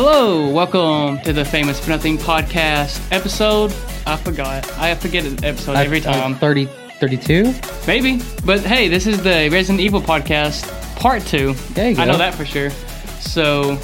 [0.00, 3.72] Hello, welcome to the Famous for Nothing podcast episode.
[4.06, 4.64] I forgot.
[4.78, 6.34] I forget an episode every Uh, uh, time.
[6.36, 6.66] 30,
[7.00, 7.52] 32?
[7.84, 8.22] Maybe.
[8.44, 10.68] But hey, this is the Resident Evil podcast,
[11.00, 11.54] part two.
[11.74, 12.70] There you I know that for sure.
[13.18, 13.76] So,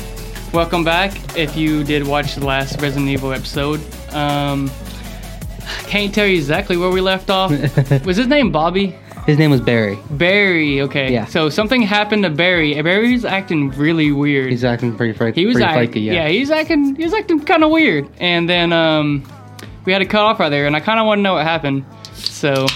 [0.52, 1.36] welcome back.
[1.36, 3.80] If you did watch the last Resident Evil episode,
[4.14, 4.70] um,
[5.88, 7.50] can't tell you exactly where we left off.
[8.04, 8.96] Was his name Bobby?
[9.26, 9.98] His name was Barry.
[10.10, 10.82] Barry.
[10.82, 11.12] Okay.
[11.12, 11.24] Yeah.
[11.24, 12.80] So something happened to Barry.
[12.82, 14.50] Barry's acting really weird.
[14.50, 15.40] He's acting pretty, freaky.
[15.40, 16.12] he was pretty act- flaky, yeah.
[16.12, 16.28] yeah.
[16.28, 19.24] he's acting he's acting kind of weird and then um
[19.86, 21.44] we had to cut off right there and i kind of want to know what
[21.44, 21.84] happened
[22.14, 22.66] so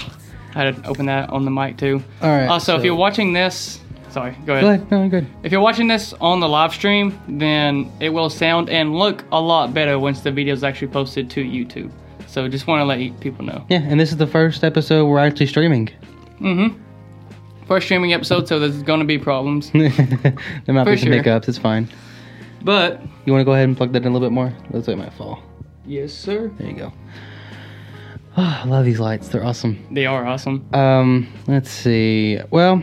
[0.55, 3.33] i had to open that on the mic too All right, also if you're watching
[3.33, 3.79] this
[4.09, 4.63] sorry go ahead.
[4.63, 4.91] Go ahead.
[4.91, 5.27] No, good.
[5.43, 9.39] if you're watching this on the live stream then it will sound and look a
[9.41, 11.91] lot better once the video is actually posted to youtube
[12.27, 15.19] so just want to let people know Yeah, and this is the first episode we're
[15.19, 15.89] actually streaming.
[17.67, 19.91] First streaming episode so there's going to be problems there
[20.67, 21.13] might For be some sure.
[21.13, 21.47] hiccups.
[21.47, 21.87] It's fine.
[22.63, 24.53] but You want to go ahead and plug that in a little bit more?
[24.71, 25.41] Looks like it might fall.
[25.85, 26.93] yes sir There you go.
[28.37, 29.27] I love these lights.
[29.29, 29.85] They're awesome.
[29.91, 32.39] they are awesome Um, let's see.
[32.51, 32.81] Well,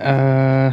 [0.00, 0.72] uh,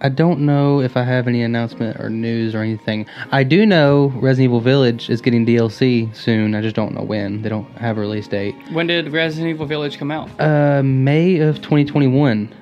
[0.00, 3.06] I don't know if I have any announcement or news or anything.
[3.32, 6.54] I do know Resident Evil Village is getting DLC soon.
[6.54, 7.40] I just don't know when.
[7.42, 8.54] They don't have a release date.
[8.72, 12.52] when did resident evil village come out Uh, May of 2021.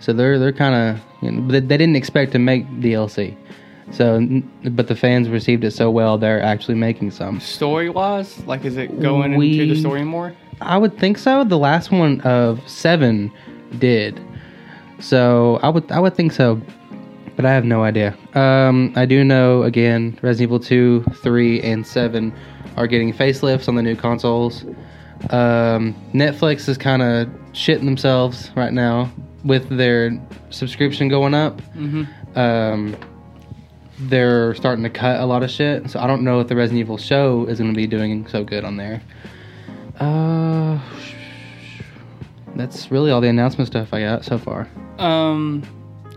[0.00, 3.36] So they're they're kind of you know, they, they didn't expect to make DLC.
[3.92, 4.26] So,
[4.70, 7.38] but the fans received it so well, they're actually making some.
[7.40, 8.44] story wise?
[8.46, 10.34] Like, is it going We- into the story more?
[10.60, 11.44] I would think so.
[11.44, 13.30] The last one of seven
[13.78, 14.20] did.
[15.02, 16.60] So I would I would think so,
[17.36, 18.16] but I have no idea.
[18.34, 22.32] Um, I do know again, Resident Evil two, three, and seven
[22.76, 24.64] are getting facelifts on the new consoles.
[25.30, 29.12] Um, Netflix is kind of shitting themselves right now
[29.44, 31.60] with their subscription going up.
[31.74, 32.38] Mm-hmm.
[32.38, 32.96] Um,
[33.98, 36.80] they're starting to cut a lot of shit, so I don't know if the Resident
[36.80, 39.02] Evil show is going to be doing so good on there.
[40.00, 40.80] Uh,
[42.56, 44.68] that's really all the announcement stuff I got so far.
[44.98, 45.62] Um,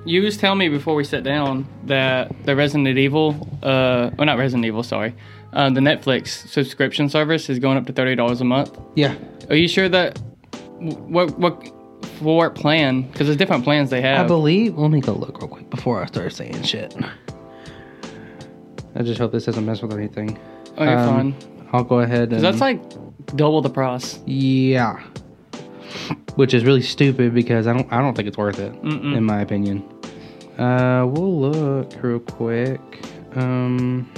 [0.06, 4.38] you was telling me before we sat down that the Resident Evil, uh, well, not
[4.38, 5.16] Resident Evil, sorry,
[5.54, 8.78] uh, the Netflix subscription service is going up to thirty dollars a month.
[8.96, 9.16] Yeah,
[9.50, 10.20] Are you sure that
[10.80, 11.72] what what
[12.20, 13.02] for what plan?
[13.04, 14.26] Because there's different plans they have.
[14.26, 14.78] I believe.
[14.78, 16.96] Let me go look real quick before I start saying shit.
[18.96, 20.38] I just hope this doesn't mess with anything.
[20.78, 21.36] oh, you're Um, fine.
[21.74, 22.30] I'll go ahead.
[22.30, 22.80] 'Cause that's like
[23.36, 24.20] double the price.
[24.26, 25.00] Yeah.
[26.36, 29.16] Which is really stupid because I don't I don't think it's worth it Mm-mm.
[29.16, 29.84] in my opinion.
[30.58, 32.82] Uh we'll look real quick.
[33.36, 34.10] Um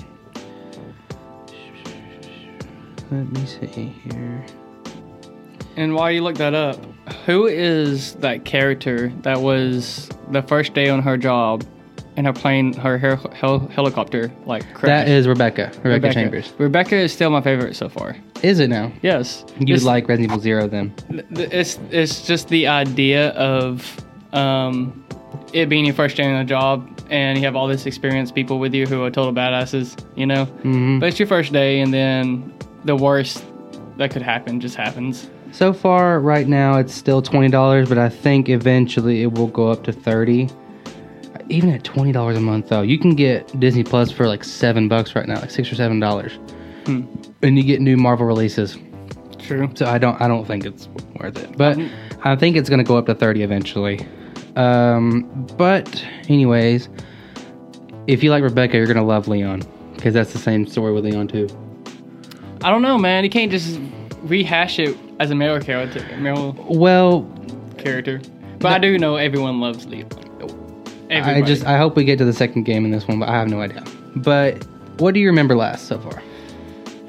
[3.11, 4.45] Let me see here.
[5.77, 6.83] And while you look that up,
[7.25, 11.63] who is that character that was the first day on her job
[12.17, 14.85] and her plane, her hel- hel- helicopter, like crashed?
[14.87, 15.71] That is Rebecca.
[15.83, 16.51] Rebecca, Chambers.
[16.57, 18.17] Rebecca is still my favorite so far.
[18.43, 18.91] Is it now?
[19.01, 19.45] Yes.
[19.59, 20.93] You It's- like Resident Evil Zero then?
[21.33, 25.03] th- It's it's just the idea of um,
[25.53, 28.59] it being your first day on the job and you have all this experienced people
[28.59, 30.45] with you who are total badasses, you know.
[30.63, 30.99] Mhm.
[30.99, 32.51] But it's your first day, and then
[32.83, 33.45] the worst
[33.97, 35.29] that could happen just happens.
[35.53, 39.69] So far, right now, it's still twenty dollars, but I think eventually it will go
[39.69, 40.49] up to thirty.
[41.49, 44.87] Even at twenty dollars a month, though, you can get Disney Plus for like seven
[44.87, 46.33] bucks right now, like six or seven dollars,
[46.85, 47.01] Hmm.
[47.41, 48.77] and you get new Marvel releases.
[49.39, 49.69] True.
[49.75, 51.77] So I don't, I don't think it's worth it, but
[52.23, 54.05] I think it's gonna go up to thirty eventually.
[54.57, 55.21] Um,
[55.57, 56.89] but anyways,
[58.07, 59.61] if you like Rebecca, you're gonna love Leon
[59.95, 61.47] because that's the same story with Leon too.
[62.63, 63.23] I don't know, man.
[63.23, 63.79] You can't just
[64.23, 66.03] rehash it as a male character.
[66.17, 67.21] Male Well,
[67.77, 68.19] character.
[68.59, 69.85] But I do know everyone loves
[71.09, 71.21] Leo.
[71.23, 73.33] I just I hope we get to the second game in this one, but I
[73.33, 73.83] have no idea.
[74.15, 74.63] But
[74.97, 76.21] what do you remember last so far?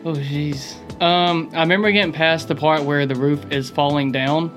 [0.05, 0.75] oh jeez.
[1.03, 4.51] Um, I remember getting past the part where the roof is falling down,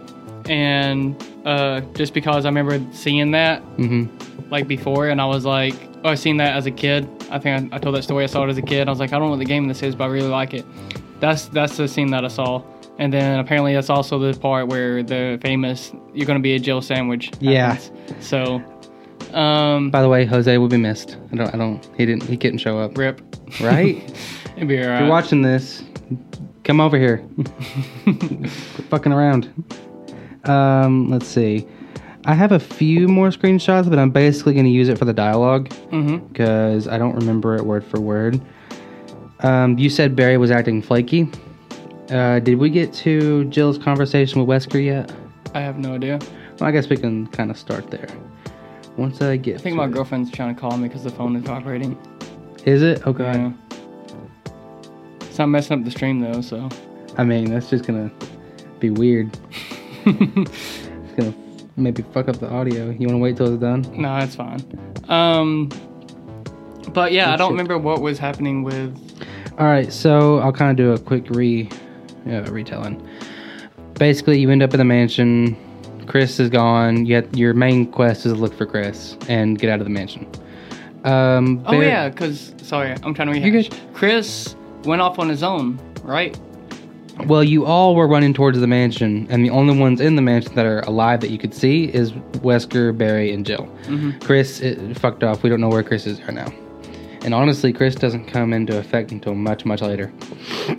[0.50, 4.50] and uh, just because I remember seeing that Mm-hmm.
[4.50, 7.08] like before, and I was like, oh, I seen that as a kid.
[7.30, 8.24] I think I, I told that story.
[8.24, 8.88] I saw it as a kid.
[8.88, 10.54] I was like, I don't know what the game this is, but I really like
[10.54, 10.66] it.
[11.20, 12.64] That's that's the scene that I saw.
[12.98, 16.82] And then apparently that's also the part where the famous "You're gonna be a Jill
[16.82, 17.78] sandwich." Yeah.
[18.20, 18.62] So,
[19.34, 21.18] um, By the way, Jose will be missed.
[21.32, 21.54] I don't.
[21.54, 21.88] I don't.
[21.98, 22.24] He didn't.
[22.24, 22.98] He couldn't show up.
[22.98, 23.22] rip.
[23.62, 23.98] Right?
[24.56, 25.84] It'd be If you're watching this,
[26.64, 27.24] come over here.
[28.04, 28.50] Quit
[28.90, 29.50] fucking around.
[30.46, 31.68] Um, let's see.
[32.26, 35.14] I have a few more screenshots, but I'm basically going to use it for the
[35.14, 36.28] dialogue Mm-hmm.
[36.28, 38.40] because I don't remember it word for word.
[39.40, 41.28] Um, you said Barry was acting flaky.
[42.12, 45.12] Uh, did we get to Jill's conversation with Wesker yet?
[45.56, 46.20] I have no idea.
[46.60, 48.08] Well, I guess we can kind of start there.
[48.98, 49.56] Once I get.
[49.56, 49.92] I think my it.
[49.92, 51.98] girlfriend's trying to call me because the phone is vibrating.
[52.66, 53.06] Is it?
[53.08, 53.24] Okay.
[53.24, 53.52] Yeah.
[55.22, 56.70] It's not messing up the stream though, so.
[57.18, 58.12] I mean, that's just gonna
[58.80, 59.38] be weird.
[61.14, 61.34] It's gonna
[61.76, 62.90] maybe fuck up the audio.
[62.90, 63.82] You want to wait till it's done?
[64.02, 64.64] No, it's fine.
[65.10, 65.70] Um,
[66.94, 67.52] but yeah, I don't shit.
[67.52, 68.98] remember what was happening with.
[69.60, 71.70] All right, so I'll kind of do a quick re,
[72.28, 73.06] uh, retelling.
[73.96, 75.58] Basically, you end up in the mansion.
[76.08, 77.06] Chris is gone.
[77.06, 80.28] Yet your main quest is to look for Chris and get out of the mansion.
[81.04, 83.70] Um, Oh yeah, because sorry, I'm trying to rehash.
[83.70, 83.80] good.
[83.94, 86.38] Chris went off on his own, right?
[87.26, 90.56] Well, you all were running towards the mansion, and the only ones in the mansion
[90.56, 93.66] that are alive that you could see is Wesker, Barry, and Jill.
[93.84, 94.20] Mm-hmm.
[94.20, 94.60] Chris
[94.98, 95.44] fucked off.
[95.44, 96.52] We don't know where Chris is right now.
[97.24, 100.12] And honestly, Chris doesn't come into effect until much, much later.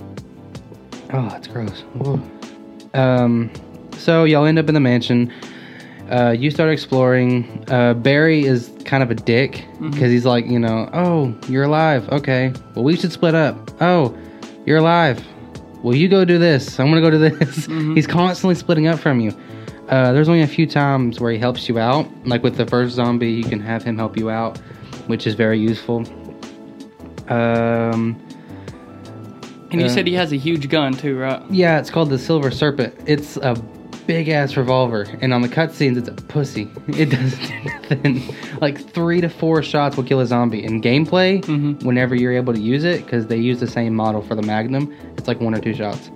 [1.14, 1.82] Oh, that's gross.
[1.92, 2.18] Whoa.
[2.94, 3.50] Um,
[3.98, 5.32] so y'all end up in the mansion.
[6.10, 7.64] Uh, you start exploring.
[7.68, 12.08] Uh, Barry is kind of a dick because he's like, you know, oh, you're alive.
[12.10, 13.70] Okay, well, we should split up.
[13.80, 14.16] Oh,
[14.66, 15.24] you're alive.
[15.82, 16.78] Well, you go do this.
[16.78, 17.66] I'm gonna go do this.
[17.94, 19.32] He's constantly splitting up from you.
[19.88, 22.06] Uh, there's only a few times where he helps you out.
[22.26, 24.58] Like with the first zombie, you can have him help you out,
[25.08, 26.04] which is very useful.
[27.28, 28.16] Um,
[29.70, 31.42] And you Uh, said he has a huge gun too, right?
[31.50, 32.94] yeah, it's called the Silver Serpent.
[33.06, 33.56] It's a
[34.06, 36.68] big ass revolver, and on the cutscenes, it's a pussy.
[36.88, 38.36] It doesn't do nothing.
[38.60, 40.62] like three to four shots will kill a zombie.
[40.64, 41.82] In gameplay, Mhm.
[41.84, 44.92] whenever you're able to use it, because they use the same model for the Magnum,
[45.16, 46.10] it's like one or two shots.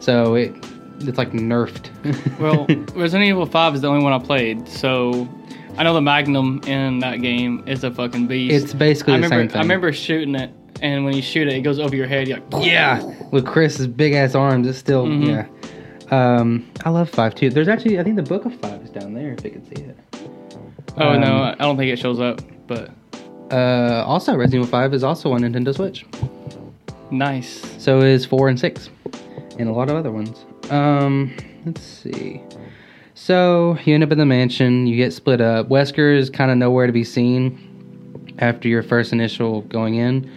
[0.00, 0.54] So it
[1.00, 1.88] it's like nerfed.
[2.40, 5.28] Well, Resident Evil 5 is the only one I played, so
[5.76, 8.54] I know the Magnum in that game is a fucking beast.
[8.64, 9.58] it's basically I the remember, same thing.
[9.58, 12.28] I remember shooting it, and when you shoot it, it goes over your head.
[12.28, 13.02] You're like, Yeah,
[13.32, 15.26] with Chris's big ass arms, it's still Mhm.
[15.26, 15.46] yeah.
[16.12, 17.48] Um, I love five too.
[17.50, 19.82] There's actually, I think the book of five is down there if you can see
[19.82, 19.96] it.
[20.98, 22.90] Oh Um, no, I don't think it shows up, but
[23.50, 26.06] Uh, also, Resident Evil Five is also on Nintendo Switch.
[27.10, 27.62] nice.
[27.78, 28.88] So is four and six,
[29.58, 30.44] and a lot of other ones.
[30.70, 31.32] Um,
[31.66, 32.40] let's see.
[33.14, 34.86] So you end up in the mansion.
[34.86, 35.68] You get split up.
[35.68, 40.30] Wesker is kind of nowhere to be seen after your first initial going in.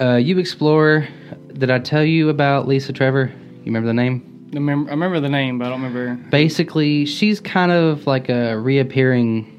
[0.00, 1.06] Uh, you explore.
[1.54, 3.32] Did I tell you about Lisa Trevor?
[3.58, 4.33] You remember the name?
[4.54, 6.14] I remember, I remember the name, but I don't remember.
[6.30, 9.50] Basically, she's kind of like a reappearing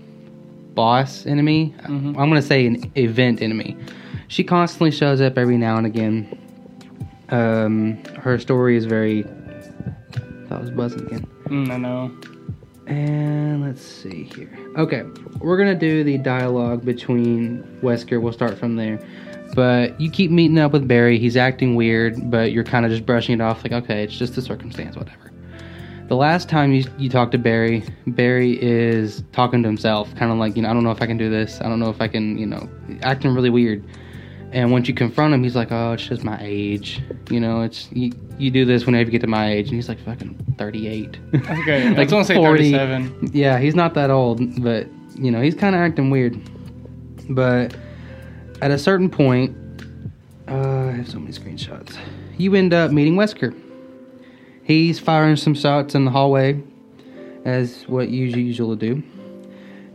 [0.74, 1.74] boss enemy.
[1.84, 2.10] Mhm.
[2.10, 3.76] I'm gonna say an event enemy.
[4.28, 6.38] She constantly shows up every now and again.
[7.30, 9.24] Um, her story is very.
[10.50, 11.28] That was buzzing again.
[11.48, 12.12] Mm, I know.
[12.88, 14.50] And let's see here.
[14.78, 15.04] Okay,
[15.40, 18.22] we're gonna do the dialogue between Wesker.
[18.22, 19.00] We'll start from there.
[19.56, 21.18] But you keep meeting up with Barry.
[21.18, 24.38] He's acting weird, but you're kind of just brushing it off, like, okay, it's just
[24.38, 25.32] a circumstance, whatever.
[26.08, 30.38] The last time you you talk to Barry, Barry is talking to himself, kind of
[30.38, 31.60] like, you know, I don't know if I can do this.
[31.62, 32.70] I don't know if I can, you know,
[33.02, 33.84] acting really weird.
[34.52, 37.02] And once you confront him, he's like, "Oh, it's just my age.
[37.30, 39.90] You know, it's you, you do this whenever you get to my age." And he's
[39.90, 43.32] like, "Fucking 38." Okay, I was gonna say 37.
[43.34, 46.40] Yeah, he's not that old, but you know, he's kind of acting weird.
[47.30, 47.76] But
[48.62, 49.56] at a certain point,
[50.48, 51.98] uh, I have so many screenshots.
[52.38, 53.60] You end up meeting Wesker.
[54.64, 56.62] He's firing some shots in the hallway,
[57.46, 59.04] as what you usually do.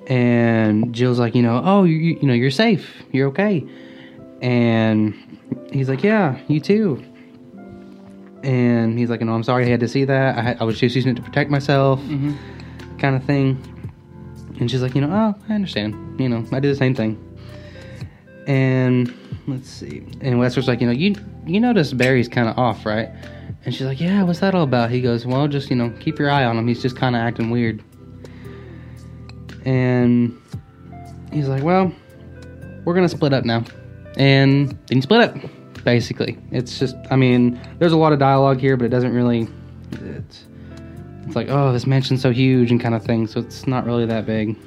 [0.06, 3.64] And Jill's like, you know, oh, you, you know, you're safe, you're okay.
[4.40, 5.14] And
[5.72, 7.04] he's like, yeah, you too.
[8.42, 10.38] And he's like, no, I'm sorry I had to see that.
[10.38, 12.34] I, had, I was just using it to protect myself hmm
[13.00, 13.58] kind of thing.
[14.60, 16.20] And she's like, you know, oh, I understand.
[16.20, 17.18] You know, I do the same thing.
[18.50, 19.14] And
[19.46, 19.98] let's see.
[20.20, 21.14] And Wesker's like, you know, you
[21.46, 23.08] you notice Barry's kind of off, right?
[23.64, 24.90] And she's like, yeah, what's that all about?
[24.90, 26.66] He goes, well, just you know, keep your eye on him.
[26.66, 27.80] He's just kind of acting weird.
[29.64, 30.36] And
[31.32, 31.92] he's like, well,
[32.84, 33.62] we're gonna split up now.
[34.16, 35.36] And then you split up.
[35.84, 39.48] Basically, it's just, I mean, there's a lot of dialogue here, but it doesn't really.
[39.92, 40.44] It's,
[41.24, 44.06] it's like, oh, this mansion's so huge and kind of thing, so it's not really
[44.06, 44.58] that big.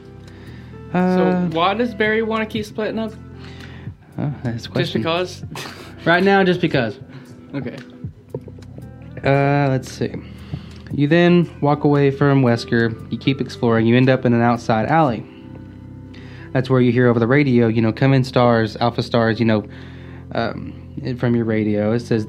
[0.94, 3.12] Uh, So why does Barry want to keep splitting up?
[4.18, 5.02] Oh, that's a Just question.
[5.02, 5.44] because?
[6.06, 7.00] Right now, just because.
[7.56, 7.78] okay.
[9.24, 10.14] Uh, let's see.
[10.92, 13.10] You then walk away from Wesker.
[13.10, 13.86] You keep exploring.
[13.88, 15.26] You end up in an outside alley.
[16.52, 19.46] That's where you hear over the radio, you know, come in stars, alpha stars, you
[19.46, 19.66] know,
[20.36, 21.94] um, from your radio.
[21.94, 22.28] It says,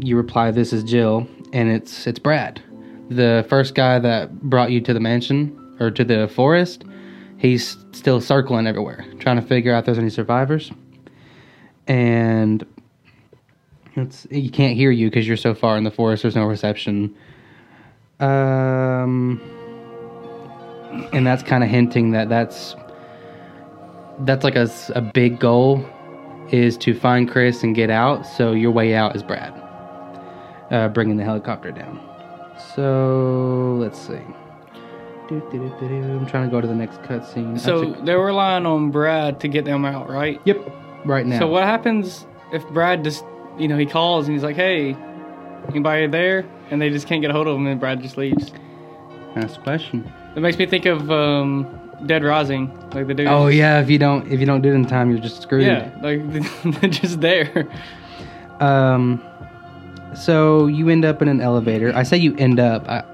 [0.00, 2.60] you reply, this is Jill, and it's it's Brad,
[3.08, 6.84] the first guy that brought you to the mansion or to the forest.
[7.38, 10.72] He's still circling everywhere, trying to figure out if there's any survivors.
[11.92, 12.64] And
[13.96, 16.22] it's you can't hear you because you're so far in the forest.
[16.22, 17.14] There's no reception.
[18.18, 19.38] Um,
[21.12, 22.76] and that's kind of hinting that that's
[24.20, 25.84] that's like a, a big goal
[26.50, 28.24] is to find Chris and get out.
[28.24, 29.52] So your way out is Brad,
[30.70, 32.00] uh, bringing the helicopter down.
[32.74, 34.18] So let's see.
[35.28, 37.60] I'm trying to go to the next cutscene.
[37.60, 40.40] So took- they were relying on Brad to get them out, right?
[40.46, 40.58] yep,
[41.04, 41.38] right now.
[41.38, 43.24] So what happens if Brad just,
[43.58, 44.96] you know, he calls and he's like, "Hey,
[45.68, 48.52] anybody there?" And they just can't get a hold of him, and Brad just leaves.
[49.34, 50.10] That's the question.
[50.36, 53.26] It makes me think of um, Dead Rising, like the dude.
[53.26, 55.66] Oh yeah, if you don't if you don't do it in time, you're just screwed.
[55.66, 56.20] yeah, like
[56.80, 57.68] they're just there.
[58.60, 59.22] Um,
[60.14, 61.94] so you end up in an elevator.
[61.94, 62.88] I say you end up.
[62.88, 63.04] I,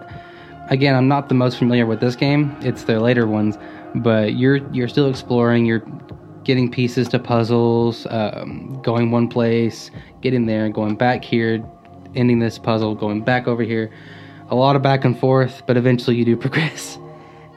[0.70, 2.56] again, I'm not the most familiar with this game.
[2.60, 3.56] It's the later ones,
[3.94, 5.64] but you're you're still exploring.
[5.66, 5.82] You're
[6.48, 9.90] getting pieces to puzzles, um, going one place,
[10.22, 11.62] getting there, going back here,
[12.14, 13.90] ending this puzzle, going back over here.
[14.48, 16.98] A lot of back and forth, but eventually you do progress,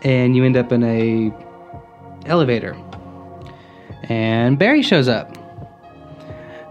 [0.03, 1.31] and you end up in a
[2.25, 2.75] elevator.
[4.09, 5.37] And Barry shows up.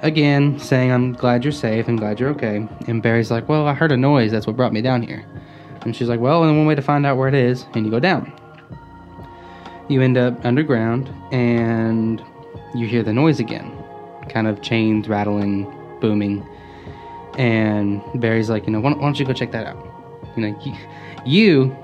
[0.03, 1.87] Again saying i'm glad you're safe.
[1.89, 2.67] I'm glad you're okay.
[2.87, 4.31] And barry's like well i heard a noise.
[4.31, 5.27] That's what brought me down here.
[5.83, 7.91] And she's like well and one way to find out where it is and you
[7.91, 8.33] go down
[9.91, 12.23] you end up underground and
[12.75, 13.77] you hear the noise again
[14.29, 15.65] kind of chains rattling
[16.01, 16.47] booming
[17.39, 19.87] and barry's like you know why don't, why don't you go check that out
[20.37, 20.75] you know you,
[21.27, 21.77] you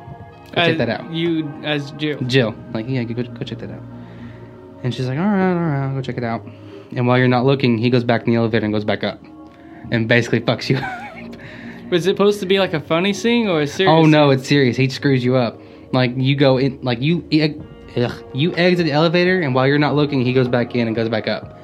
[0.57, 2.19] go check As that out You as Jill.
[2.21, 3.83] Jill, like, yeah, go, go check that out.
[4.83, 6.47] And she's like, all right, all right, I'll go check it out.
[6.93, 9.21] And while you're not looking, he goes back in the elevator and goes back up,
[9.91, 10.77] and basically fucks you.
[10.79, 11.91] up.
[11.91, 13.93] Was it supposed to be like a funny scene or a serious?
[13.93, 14.39] oh no, scene?
[14.39, 14.77] it's serious.
[14.77, 15.61] He screws you up.
[15.93, 17.27] Like you go in, like you,
[17.97, 20.95] ugh, you exit the elevator, and while you're not looking, he goes back in and
[20.95, 21.59] goes back up.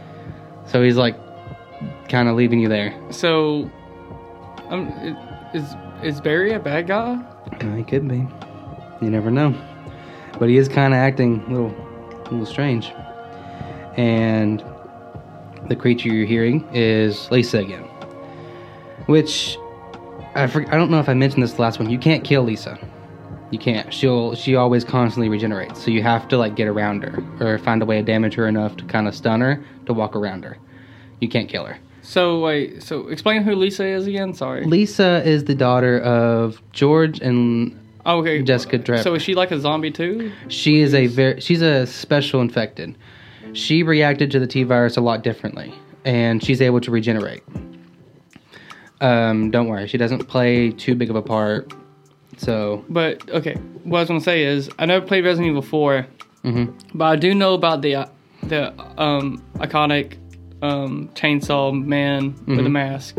[0.66, 1.16] So he's like,
[2.08, 2.94] kind of leaving you there.
[3.10, 3.70] So,
[4.68, 4.88] um,
[5.54, 7.14] is is Barry a bad guy?
[7.60, 8.26] Uh, he could be.
[9.00, 9.54] You never know.
[10.38, 11.74] But he is kind of acting a little,
[12.10, 12.92] a little strange.
[13.96, 14.64] And
[15.68, 17.84] the creature you're hearing is Lisa again.
[19.06, 19.58] Which
[20.34, 21.90] I for, I don't know if I mentioned this last one.
[21.90, 22.78] You can't kill Lisa.
[23.52, 23.92] You can't.
[23.92, 25.84] She'll she always constantly regenerates.
[25.84, 28.48] So you have to like get around her or find a way to damage her
[28.48, 30.56] enough to kind of stun her to walk around her.
[31.20, 31.78] You can't kill her.
[32.00, 34.32] So wait, so explain who Lisa is again.
[34.32, 34.64] Sorry.
[34.64, 38.42] Lisa is the daughter of George and Oh, okay.
[38.42, 39.04] Jessica Trap.
[39.04, 40.32] So is she like a zombie too?
[40.48, 42.96] She is a very she's a special infected.
[43.52, 45.74] She reacted to the T virus a lot differently,
[46.06, 47.42] and she's able to regenerate.
[49.02, 51.72] Um, don't worry, she doesn't play too big of a part.
[52.38, 56.06] So, But okay, what I was gonna say is I never played Resident Evil 4,
[56.44, 56.72] mhm.
[56.94, 58.06] but I do know about the uh,
[58.42, 60.16] the um, iconic
[60.62, 62.66] um, chainsaw man with Mm-hmm.
[62.66, 63.18] a mask,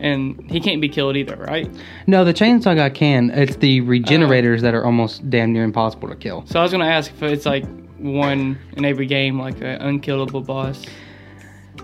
[0.00, 1.68] and he can't be killed either, right?
[2.06, 3.30] no, the chainsaw guy can.
[3.30, 6.44] It's the regenerators that are almost damn near impossible to kill.
[6.46, 7.64] So I was gonna ask if it's like
[7.98, 10.84] one in every game, like an unkillable boss.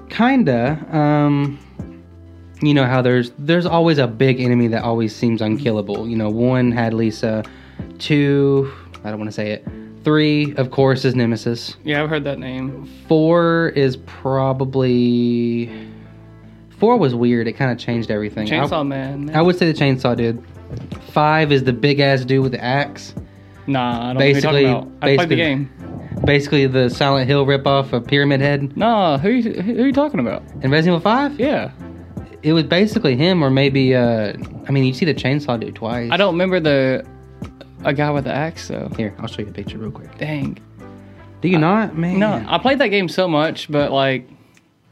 [0.09, 0.79] Kinda.
[0.91, 1.59] Um,
[2.63, 6.09] you know how there's there's always a big enemy that always seems unkillable.
[6.09, 7.45] You know, one had Lisa,
[7.99, 8.73] two.
[9.05, 9.67] I don't want to say it.
[10.05, 11.77] Three, of course, is Nemesis.
[11.85, 12.87] Yeah, I've heard that name.
[13.09, 15.71] Four is probably
[16.79, 17.49] four was weird.
[17.49, 18.47] It kind of changed everything.
[18.47, 19.31] Chainsaw Man.
[19.35, 20.43] I, I would say the chainsaw did.
[21.13, 23.15] Five is the big ass dude with the axe.
[23.67, 25.09] nah, I don't basically- know what you're talking about.
[25.09, 25.71] I played the game.
[26.25, 30.19] Basically, the Silent Hill ripoff of Pyramid Head Nah, who you- who are you talking
[30.21, 30.43] about?
[30.63, 31.39] in Resident Evil Five.
[31.39, 31.71] Yeah,
[32.47, 33.93] It was basically him, or maybe.
[33.97, 34.33] uh
[34.69, 36.11] I mean, you see the chainsaw dude twice.
[36.13, 37.05] I don't remember the
[37.85, 38.89] a guy with the axe though.
[38.97, 40.17] Here, I'll show you a picture real quick.
[40.17, 40.57] Dang.
[41.41, 42.21] Do you not, man?
[42.21, 44.29] No, I played that game so much, but like,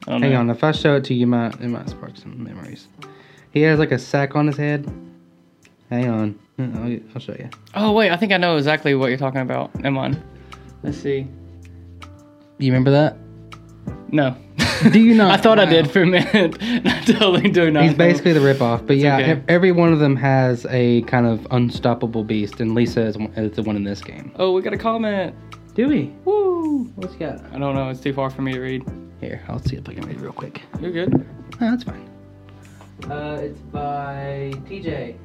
[0.06, 0.40] I don't Hang know.
[0.40, 2.88] on, if I show it to you, you might it might spark some memories.
[3.52, 4.92] He has like a sack on his head.
[5.90, 7.48] Hang on, I'll, I'll show you.
[7.76, 9.72] Oh wait, I think I know exactly what you're talking about.
[9.76, 10.20] Never mind.
[10.82, 11.28] Let's see.
[12.58, 13.16] You remember that?
[14.10, 14.36] No.
[14.92, 15.30] Do you not?
[15.38, 16.56] I thought I did for a minute.
[16.60, 17.84] I totally do not.
[17.84, 19.42] He's basically the ripoff, but yeah, okay.
[19.48, 23.62] every one of them has a kind of unstoppable beast, and Lisa is, is the
[23.62, 24.32] one in this game.
[24.36, 25.34] Oh, we got a comment.
[25.74, 26.12] Do we?
[26.24, 26.84] Woo!
[26.94, 27.44] What's he got?
[27.52, 27.88] I don't know.
[27.90, 28.84] It's too far for me to read.
[29.20, 30.62] Here, I'll see if I can read real quick.
[30.80, 31.12] You're good.
[31.14, 32.08] Oh, that's fine.
[33.10, 35.16] Uh, it's by TJ,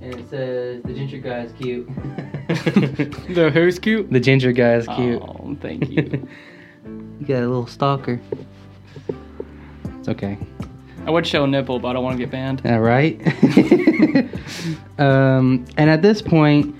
[0.00, 1.86] and it says the ginger guy is cute.
[2.48, 4.10] the who's cute?
[4.10, 5.22] the ginger guy is cute.
[5.22, 6.28] Oh, thank you.
[6.84, 8.20] you got a little stalker.
[10.04, 10.36] It's okay.
[11.06, 12.60] I would show a nipple, but I don't want to get banned.
[12.66, 13.18] All right.
[14.98, 16.76] um, and at this point,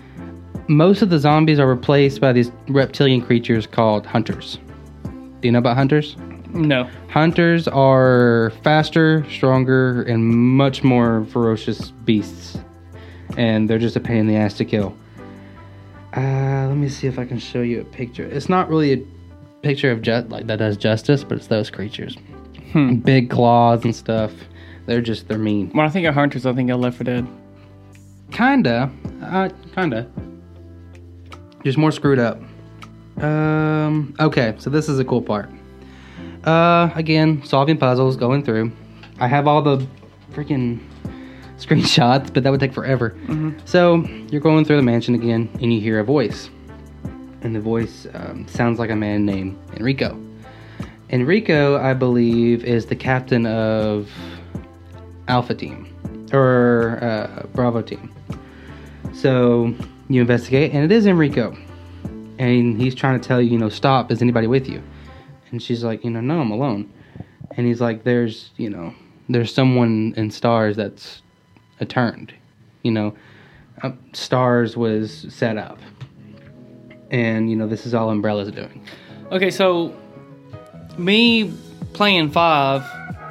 [0.69, 4.59] most of the zombies are replaced by these reptilian creatures called hunters.
[5.05, 6.19] Do you know about hunters?
[6.51, 6.87] No.
[7.09, 12.59] Hunters are faster, stronger, and much more ferocious beasts.
[13.39, 14.95] And they're just a pain in the ass to kill.
[16.15, 18.27] Uh, let me see if I can show you a picture.
[18.27, 19.03] It's not really a
[19.63, 22.19] picture of just like that does justice, but it's those creatures,
[22.75, 22.97] Hmm.
[22.97, 24.33] big claws and stuff.
[24.87, 25.71] They're just they're mean.
[25.71, 27.27] When I think of hunters, I think of Left 4 Dead.
[28.33, 28.91] Kinda,
[29.23, 30.07] uh, kinda.
[31.65, 32.41] Just more screwed up.
[33.23, 34.13] Um.
[34.19, 35.49] Okay, so this is a cool part.
[36.43, 38.73] Uh, again, solving puzzles, going through.
[39.21, 39.87] I have all the
[40.33, 40.81] freaking
[41.59, 43.17] screenshots, but that would take forever.
[43.67, 46.51] So you're going through the mansion again, and you hear a voice,
[47.43, 50.19] and the voice um, sounds like a man named Enrico.
[51.11, 54.11] Enrico, I believe, is the captain of
[55.29, 55.89] Alpha Team
[56.33, 58.13] or uh, Bravo Team.
[59.13, 59.75] So
[60.09, 61.57] you investigate, and it is Enrico,
[62.39, 64.11] and he's trying to tell you, you know, stop.
[64.11, 64.83] Is anybody with you?
[65.51, 66.93] And she's like, you know, no, I'm alone.
[67.57, 68.93] And he's like, there's, you know,
[69.29, 71.23] there's someone in Stars that's
[71.89, 72.35] turned.
[72.83, 73.17] You know,
[73.83, 75.79] uh, Stars was set up,
[77.11, 78.85] and you know, this is all Umbrella's doing.
[79.31, 79.95] Okay, so
[80.99, 81.53] me
[81.93, 82.83] playing 5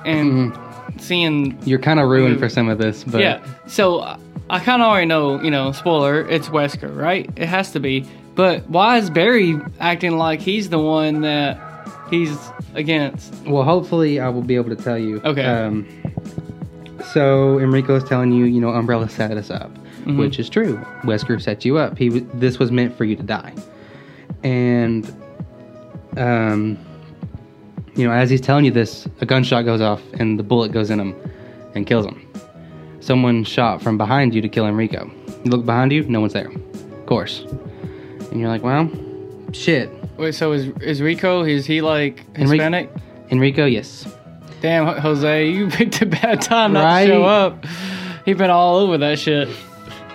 [0.06, 0.58] and
[1.00, 3.44] seeing You're kind of ruined for some of this, but yeah.
[3.68, 7.30] So I- kind of already know, you know, spoiler, it's Wesker, right?
[7.36, 8.06] It has to be.
[8.36, 11.60] But why is Barry acting like he's the one that
[12.10, 12.38] he's
[12.74, 13.34] against?
[13.46, 15.22] Well, hopefully, I will be able to tell you.
[15.24, 15.44] Okay.
[15.46, 15.88] Um,
[17.14, 19.72] so Enrico is telling you, you know, Umbrella set us up,
[20.04, 20.18] Mm-hmm.
[20.18, 20.78] which is true.
[21.04, 21.98] Wesker set you up.
[21.98, 23.54] He w- this was meant for you to die,
[24.44, 25.06] and
[26.18, 26.78] um,
[27.96, 30.90] you know, as he's telling you this, a gunshot goes off and the bullet goes
[30.90, 31.16] in him
[31.76, 32.28] and kills him.
[33.00, 35.12] Someone shot from behind you to kill Enrico.
[35.44, 37.42] You look behind you, no one's there, of course,
[38.32, 38.90] and you're like, well,
[39.52, 39.90] shit.
[40.18, 41.44] Wait, so is is Rico?
[41.44, 42.90] Is he like Enrico- Hispanic?
[43.32, 44.08] Enrico, yes.
[44.62, 47.06] Damn, Jose, you picked a bad time not Right?
[47.08, 47.66] to show up.
[48.26, 49.50] He been all over that shit.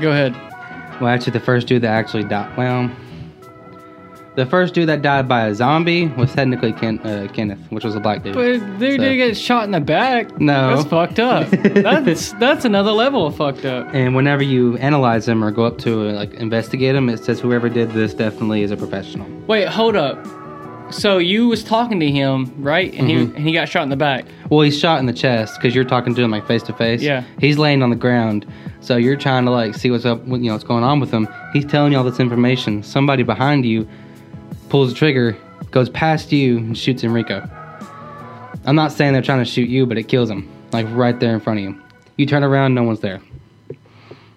[0.01, 0.33] Go ahead.
[1.01, 2.57] Well, actually, the first dude that actually died.
[2.57, 2.91] Well,
[4.39, 7.95] the first dude that died by a zombie was technically Ken, uh, Kenneth, which was
[7.95, 8.35] a black dude.
[8.35, 8.45] But
[8.79, 10.41] dude So- did get shot in the back.
[10.41, 10.77] No.
[10.77, 11.49] that's fucked up.
[11.51, 13.89] that's that's another level of fucked up.
[13.93, 17.41] and whenever you analyze them or go up to uh, like investigate them, it says
[17.41, 19.27] whoever did this definitely is a professional.
[19.47, 20.19] Wait, hold up.
[20.91, 22.91] So you was talking to him, right?
[22.95, 23.31] And Mm-hmm.
[23.33, 24.25] he and he got shot in the back.
[24.49, 27.03] Well, he's shot in the chest because you're talking to him like face to face.
[27.03, 27.25] Yeah.
[27.41, 28.47] He's laying on the ground,
[28.81, 31.29] so you're trying to like see what's up, you know, what's going on with him.
[31.53, 32.83] He's telling you all this information.
[32.83, 33.87] Somebody behind you
[34.69, 35.37] pulls the trigger,
[35.71, 37.49] goes past you, and shoots Enrico.
[38.65, 41.35] I'm not saying they're trying to shoot you, but it kills him, like right there
[41.35, 41.81] in front of you.
[42.17, 43.21] You turn around, no one's there.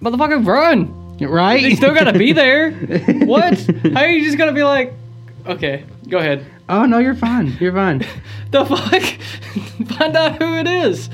[0.02, 0.98] Motherfucker, run!
[1.20, 1.62] Right?
[1.62, 2.72] They still gotta be there.
[3.26, 3.60] what?
[3.94, 4.94] How are you just gonna be like?
[5.46, 6.46] Okay, go ahead.
[6.70, 7.58] oh no, you're fine.
[7.60, 8.06] You're fine.
[8.52, 9.88] The fuck?
[9.98, 11.10] Find out who it is.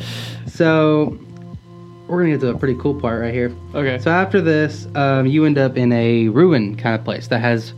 [0.48, 1.20] So
[2.08, 3.56] we're gonna get to a pretty cool part right here.
[3.76, 4.00] Okay.
[4.00, 7.74] So after this, um, you end up in a ruin kind of place that has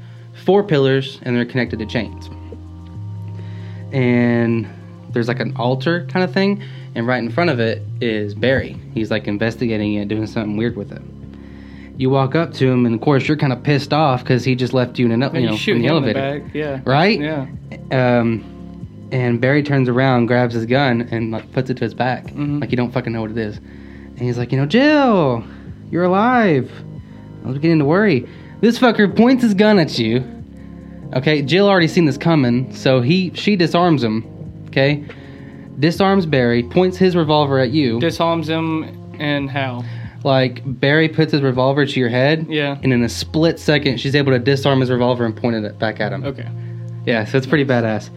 [0.50, 2.28] four pillars and they're connected to chains.
[3.94, 4.68] And
[5.12, 6.64] there's like an altar kind of thing,
[6.96, 8.76] and right in front of it is Barry.
[8.96, 11.04] He's like investigating it, doing something weird with it.
[11.98, 14.56] You walk up to him, and of course you're kind of pissed off because he
[14.56, 16.50] just left you in an you know in the him in the elevator.
[16.52, 16.82] Yeah.
[16.84, 17.20] right?
[17.20, 17.46] Yeah.
[17.92, 22.26] Um, and Barry turns around, grabs his gun, and like puts it to his back,
[22.34, 22.60] Mhm.
[22.60, 23.58] like you don't fucking know what it is.
[23.58, 25.44] And he's like, you know, Jill,
[25.92, 26.72] you're alive.
[27.44, 28.28] I was beginning to worry.
[28.62, 30.24] This fucker points his gun at you.
[31.14, 34.24] Okay, Jill already seen this coming, so he she disarms him.
[34.68, 35.04] Okay,
[35.80, 38.00] disarms Barry, points his revolver at you.
[38.00, 38.84] Disarms him
[39.20, 39.84] and how?
[40.26, 42.78] like Barry puts his revolver to your head, Yeah.
[42.84, 46.02] and in a split second, she's able to disarm his revolver and point it back
[46.02, 46.26] at him.
[46.26, 46.46] Okay.
[47.06, 48.10] Yeah, so it's pretty badass.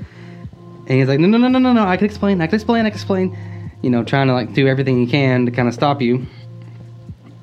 [0.88, 1.84] And he's like, no, no, no, no, no, no.
[1.86, 2.40] I can explain.
[2.40, 2.86] I can explain.
[2.86, 3.38] I can explain.
[3.82, 6.26] You know, trying to like do everything he can to kind of stop you.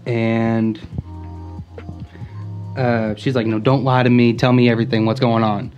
[0.06, 0.78] And
[2.78, 4.34] uh, she's like, no, don't lie to me.
[4.34, 5.06] Tell me everything.
[5.06, 5.74] What's going on?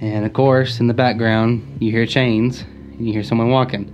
[0.00, 2.62] And of course, in the background, you hear chains.
[2.62, 3.90] And you hear someone walking,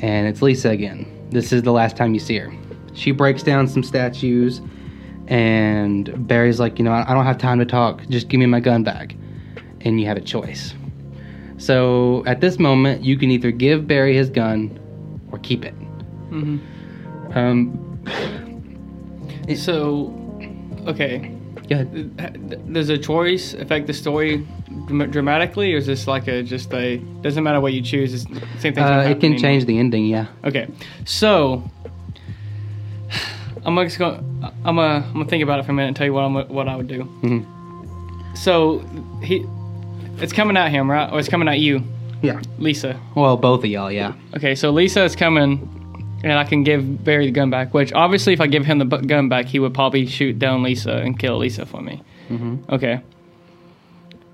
[0.00, 1.06] and it's Lisa again.
[1.30, 2.52] This is the last time you see her.
[2.94, 4.62] She breaks down some statues,
[5.28, 8.06] and Barry's like, you know, I don't have time to talk.
[8.08, 9.14] Just give me my gun back
[9.82, 10.74] and you have a choice.
[11.58, 14.78] So at this moment, you can either give Barry his gun
[15.30, 15.74] or keep it.
[16.30, 16.58] hmm
[17.34, 17.78] Um,
[19.54, 20.12] So,
[20.86, 21.30] okay.
[21.74, 22.72] Go ahead.
[22.72, 24.46] Does a choice affect the story
[24.86, 28.12] dramatically, or is this like a just a doesn't matter what you choose?
[28.14, 28.24] It's
[28.60, 28.84] same thing.
[28.84, 30.26] Uh, it can change the ending, yeah.
[30.44, 30.66] Okay,
[31.04, 31.62] so
[33.64, 34.22] I'm just gonna
[34.64, 36.34] I'm gonna I'm gonna think about it for a minute and tell you what I'm
[36.48, 37.04] what I would do.
[37.22, 38.36] Mhm.
[38.36, 38.78] So
[39.22, 39.44] he,
[40.18, 41.10] it's coming at him, right?
[41.12, 41.82] Or it's coming at you,
[42.22, 42.40] Yeah.
[42.58, 42.98] Lisa.
[43.14, 44.14] Well, both of y'all, yeah.
[44.34, 45.68] Okay, so Lisa is coming,
[46.22, 47.74] and I can give Barry the gun back.
[47.74, 50.96] Which obviously, if I give him the gun back, he would probably shoot down Lisa
[50.96, 52.02] and kill Lisa for me.
[52.28, 52.72] Mm-hmm.
[52.72, 53.00] Okay.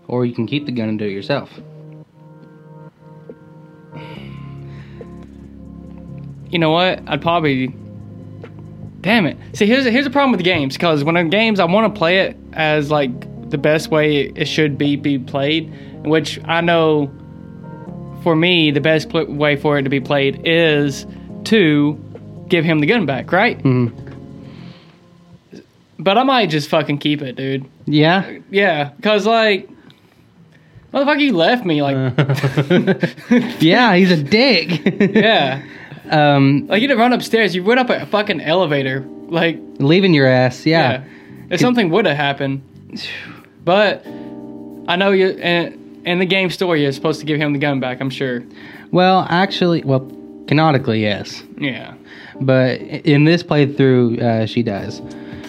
[0.07, 1.51] Or you can keep the gun and do it yourself.
[6.51, 7.03] You know what?
[7.07, 7.75] I'd probably.
[9.01, 9.39] Damn it!
[9.53, 12.19] See, here's here's the problem with games because when I'm games, I want to play
[12.19, 13.11] it as like
[13.51, 15.73] the best way it should be be played,
[16.05, 17.13] which I know.
[18.25, 21.07] For me, the best way for it to be played is
[21.45, 21.99] to
[22.49, 23.59] give him the gun back, right?
[23.63, 23.93] Mhm.
[25.99, 27.67] But I might just fucking keep it, dude.
[27.87, 28.39] Yeah.
[28.51, 29.69] Yeah, cause like,
[30.93, 31.97] motherfucker, you left me like,
[33.61, 34.83] yeah, he's a dick.
[35.15, 35.63] yeah,
[36.11, 37.55] Um, like you didn't run upstairs.
[37.55, 39.01] You went up a fucking elevator.
[39.29, 40.65] Like, leaving your ass.
[40.65, 41.05] yeah, Yeah.
[41.51, 42.63] if something would have happened,
[43.65, 44.07] but
[44.87, 45.29] I know you.
[45.31, 48.01] In, in the game story, you're supposed to give him the gun back.
[48.01, 48.43] I'm sure.
[48.93, 50.01] Well, actually, well,
[50.49, 51.45] canonically, yes.
[51.59, 51.95] Yeah.
[52.41, 55.01] But in this playthrough, uh, she does.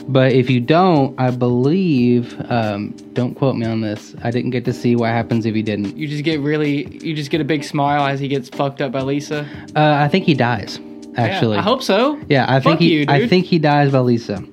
[0.08, 4.16] But if you don't, I believe, um, don't quote me on this.
[4.24, 5.98] I didn't get to see what happens if he didn't.
[5.98, 8.92] You just get really, you just get a big smile as he gets fucked up
[8.92, 9.48] by Lisa.
[9.76, 10.80] Uh, I think he dies.
[11.16, 12.20] Actually, yeah, I hope so.
[12.28, 13.00] Yeah, I think he.
[13.00, 14.44] you, I think he dies by Lisa.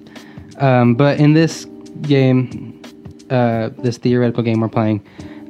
[0.58, 1.66] Um, but in this
[2.02, 2.82] game,
[3.30, 5.06] uh, this theoretical game we're playing,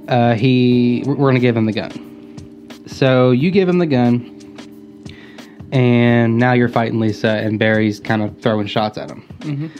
[0.08, 1.92] uh, he we're gonna give him the gun.
[2.86, 4.35] So you give him the gun,
[5.72, 9.22] and now you're fighting Lisa, and Barry's kind of throwing shots at him.
[9.40, 9.70] Mhm.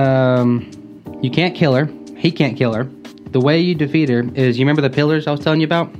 [0.00, 0.70] Um,
[1.22, 1.88] you can't kill her.
[2.16, 2.88] He can't kill her.
[3.32, 5.94] The way you defeat her is you remember the pillars I was telling you about.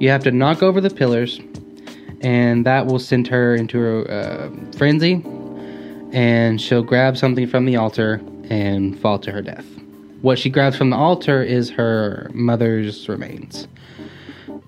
[0.00, 1.40] You have to knock over the pillars,
[2.20, 5.24] and that will send her into a uh, frenzy,
[6.12, 9.64] and she'll grab something from the altar and fall to her death.
[10.22, 13.68] What she grabs from the altar is her mother's remains,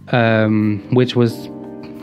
[0.09, 1.49] um, which was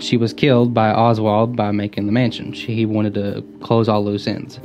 [0.03, 2.53] she was killed by Oswell by making the mansion.
[2.53, 4.59] She, he wanted to close all loose ends,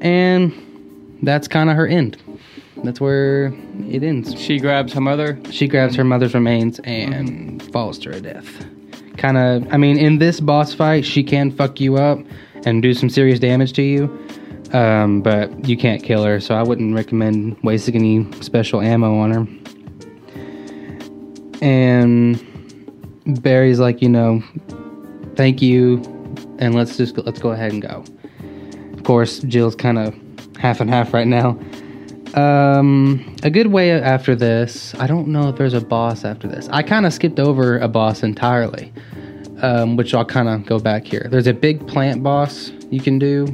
[0.00, 0.52] and
[1.22, 2.16] that's kind of her end.
[2.82, 3.52] That's where
[3.88, 4.40] it ends.
[4.40, 5.38] She grabs her mother.
[5.50, 8.64] She grabs her mother's remains and falls to her death.
[9.18, 12.20] Kind of, I mean, in this boss fight, she can fuck you up
[12.64, 14.04] and do some serious damage to you,
[14.72, 19.30] um, but you can't kill her, so I wouldn't recommend wasting any special ammo on
[19.32, 19.46] her.
[21.60, 22.42] And
[23.26, 24.42] Barry's like, you know,
[25.36, 25.96] thank you,
[26.58, 28.04] and let's just let's go ahead and go.
[28.94, 30.14] Of course, Jill's kind of
[30.58, 31.58] half and half right now.
[32.34, 36.68] Um, a good way after this, I don't know if there's a boss after this.
[36.70, 38.92] I kind of skipped over a boss entirely,
[39.62, 41.26] um, which I'll kind of go back here.
[41.28, 43.46] There's a big plant boss you can do.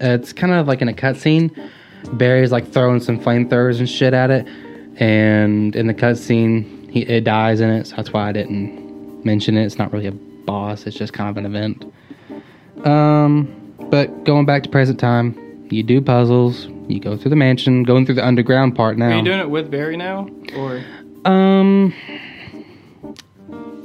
[0.00, 1.70] It's kind of like in a cutscene.
[2.12, 4.46] Barry's like throwing some flamethrowers and shit at it,
[4.96, 7.86] and in the cutscene, he it dies in it.
[7.86, 8.89] So that's why I didn't
[9.24, 9.64] mention it.
[9.64, 10.86] It's not really a boss.
[10.86, 11.92] It's just kind of an event.
[12.86, 16.68] Um, but going back to present time, you do puzzles.
[16.88, 19.10] You go through the mansion, going through the underground part now.
[19.10, 20.82] Are you doing it with Barry now, or
[21.24, 21.94] Um,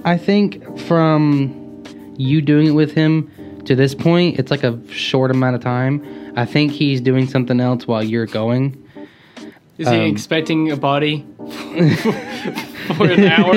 [0.04, 1.84] I think from
[2.18, 3.30] you doing it with him
[3.66, 6.04] to this point, it's like a short amount of time.
[6.36, 8.82] I think he's doing something else while you're going.
[9.78, 11.26] Is he Um, expecting a body
[12.96, 13.54] for an hour,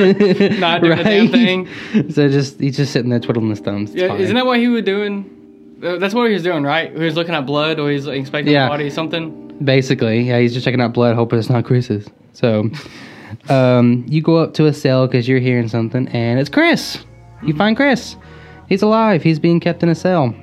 [0.59, 1.69] not doing a damn thing?
[2.11, 3.91] So just he's just sitting there twiddling his thumbs.
[3.93, 4.21] It's Yeah, fine.
[4.21, 5.35] isn't that what he was doing?
[5.83, 6.91] Uh, That's what he was doing, right?
[6.93, 8.65] He was looking at blood, or he's like, inspecting Yeah.
[8.65, 9.57] the body, something.
[9.63, 12.09] Basically, yeah, he's just checking out blood, hoping it's not Chris's.
[12.33, 12.69] So,
[13.49, 16.99] um, you go up to a cell because you're hearing something, and it's Chris.
[17.43, 18.17] You find Chris.
[18.69, 19.23] He's alive.
[19.23, 20.35] He's being kept in a cell,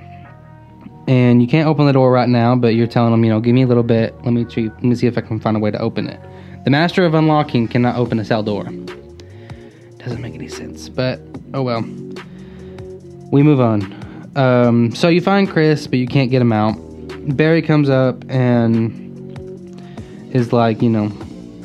[1.07, 2.55] and you can't open the door right now.
[2.55, 4.15] But you're telling them, you know, give me a little bit.
[4.23, 6.19] Let me treat, let me see if I can find a way to open it.
[6.63, 8.63] The master of unlocking cannot open a cell door.
[9.97, 11.19] Doesn't make any sense, but
[11.53, 11.81] oh well.
[13.31, 14.31] We move on.
[14.35, 16.75] Um, so you find Chris, but you can't get him out.
[17.35, 19.03] Barry comes up and
[20.35, 21.11] is like, you know,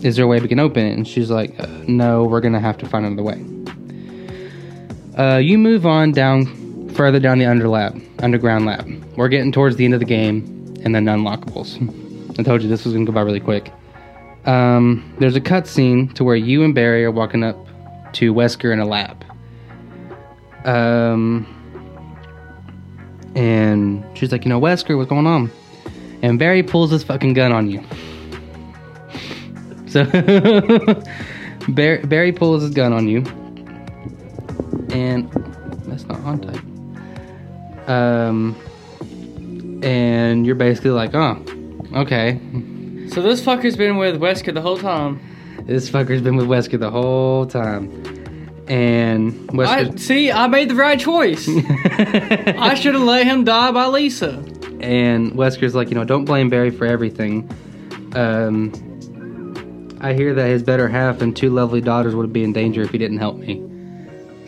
[0.03, 0.93] is there a way we can open it?
[0.93, 3.45] And she's like, uh, no, we're gonna have to find another way.
[5.19, 6.47] Uh, you move on down
[7.01, 8.87] further down the under lab, underground lab.
[9.17, 10.45] We're getting towards the end of the game,
[10.85, 11.79] and then unlockables.
[12.39, 13.73] I told you this was gonna go by really quick.
[14.45, 17.57] Um, there's a cutscene to where you and Barry are walking up
[18.13, 19.25] to Wesker in a lab.
[20.67, 21.47] Um,
[23.35, 25.51] and she's like, you know, Wesker, what's going on?
[26.21, 27.83] And Barry pulls his fucking gun on you.
[29.89, 30.05] So
[31.71, 33.25] Barry, Barry pulls his gun on you,
[34.95, 35.33] and
[35.87, 36.70] that's not on type.
[37.91, 41.43] Um, and you're basically like, oh,
[41.95, 42.39] okay,
[43.09, 45.21] So this fucker's been with Wesker the whole time.
[45.65, 47.91] this fucker's been with Wesker the whole time,
[48.69, 49.99] and I Wesker.
[49.99, 50.31] see.
[50.31, 51.49] I made the right choice.
[51.49, 54.35] I should have let him die by Lisa.
[54.81, 57.51] and Wesker's like, you know, don't blame Barry for everything.
[58.15, 58.73] Um,
[60.01, 62.91] I hear that his better half and two lovely daughters would be in danger if
[62.91, 63.63] he didn't help me.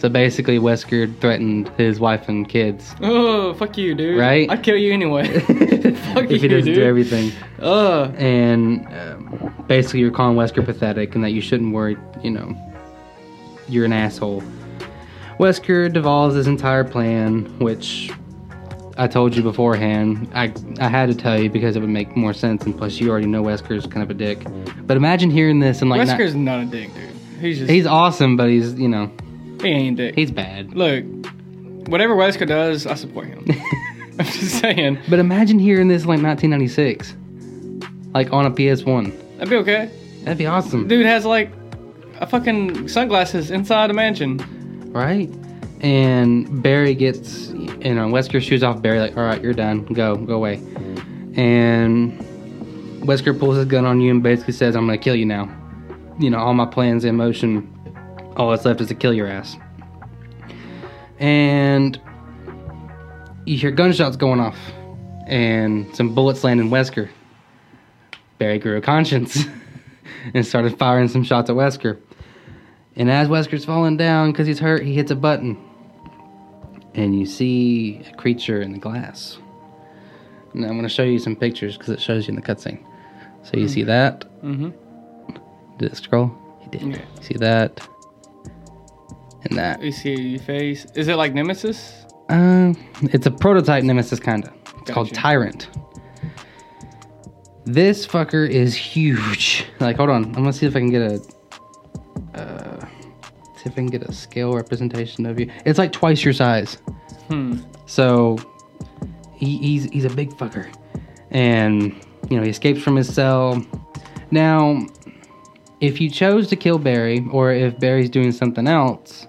[0.03, 2.93] So basically, Wesker threatened his wife and kids.
[3.03, 4.19] Oh, fuck you, dude.
[4.19, 4.51] Right?
[4.51, 5.29] I'd kill you anyway.
[5.39, 6.75] fuck if he doesn't dude.
[6.75, 7.31] do everything.
[7.61, 8.13] Ugh.
[8.19, 12.53] And um, basically, you're calling Wesker pathetic and that you shouldn't worry, you know,
[13.69, 14.43] you're an asshole.
[15.39, 18.11] Wesker devolves his entire plan, which
[18.99, 20.29] I told you beforehand.
[20.35, 23.09] I, I had to tell you because it would make more sense, and plus, you
[23.09, 24.45] already know Wesker's kind of a dick.
[24.85, 26.05] But imagine hearing this and like.
[26.05, 27.11] not- Wesker's not a dick, dude.
[27.41, 29.13] He's just he's awesome, but he's, you know,
[29.63, 30.15] he ain't dick.
[30.15, 30.75] he's bad.
[30.75, 31.05] Look,
[31.89, 33.45] whatever Wesker does, I support him.
[34.19, 34.99] I'm just saying.
[35.09, 37.15] But imagine hearing this in like 1996,
[38.15, 39.37] like on a PS1.
[39.39, 39.91] That'd be okay.
[40.25, 41.51] That'd be awesome, Dude has like
[42.21, 44.39] a fucking sunglasses inside a mansion.
[44.93, 45.29] right?
[45.81, 50.15] And Barry gets, you know, Wesker shoots off Barry, like, all right, you're done, go,
[50.17, 50.55] go away.
[51.35, 52.21] And
[53.01, 55.51] Wesker pulls his gun on you and basically says, I'm gonna kill you now.
[56.21, 57.69] You know, all my plans in motion,
[58.37, 59.57] all that's left is to kill your ass.
[61.19, 62.01] And
[63.45, 64.59] you hear gunshots going off
[65.27, 67.09] and some bullets land in Wesker.
[68.39, 69.45] Barry grew a conscience
[70.35, 72.01] and started firing some shots at Wesker.
[72.97, 75.57] And as Wesker's falling down because he's hurt, he hits a button.
[76.95, 79.39] And you see a creature in the glass.
[80.53, 82.85] And I'm going to show you some pictures because it shows you in the cutscene.
[83.45, 84.21] So you see that?
[84.43, 84.71] Mm-hmm.
[85.79, 86.31] Did it scroll?
[86.63, 86.83] It did.
[86.83, 87.05] Yeah.
[87.23, 87.89] See that?
[89.45, 89.83] And that.
[89.83, 90.87] You see your face.
[90.95, 92.07] Is it like Nemesis?
[92.29, 94.53] Uh, it's a prototype Nemesis, kind of.
[94.81, 95.69] It's called Tyrant.
[97.65, 99.67] This fucker is huge.
[99.81, 100.25] Like, hold on.
[100.25, 101.23] I'm gonna see if I can get a.
[102.35, 102.87] Uh,
[103.57, 105.51] see if I can get a scale representation of you.
[105.65, 106.75] It's like twice your size.
[107.29, 107.59] Hmm.
[107.87, 108.39] So,
[109.35, 110.73] he, he's he's a big fucker,
[111.31, 111.95] and
[112.31, 113.65] you know he escapes from his cell.
[114.31, 114.87] Now,
[115.83, 119.27] if you chose to kill Barry, or if Barry's doing something else,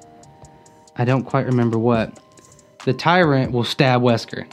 [0.96, 2.20] I don't quite remember what.
[2.86, 4.46] The tyrant will stab Wesker,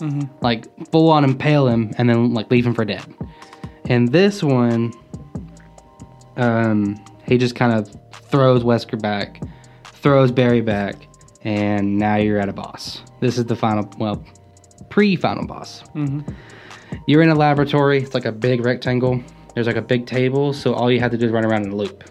[0.00, 0.32] Mm-hmm.
[0.42, 3.04] like full on impale him, and then like leave him for dead.
[3.86, 4.92] And this one,
[6.36, 9.42] um, he just kind of throws Wesker back,
[9.84, 10.94] throws Barry back,
[11.42, 13.02] and now you're at a boss.
[13.18, 14.24] This is the final, well,
[14.88, 15.82] pre-final boss.
[15.96, 16.20] Mm-hmm.
[17.08, 17.98] You're in a laboratory.
[17.98, 19.20] It's like a big rectangle.
[19.54, 21.72] There's like a big table, so all you have to do is run around in
[21.72, 22.04] a loop.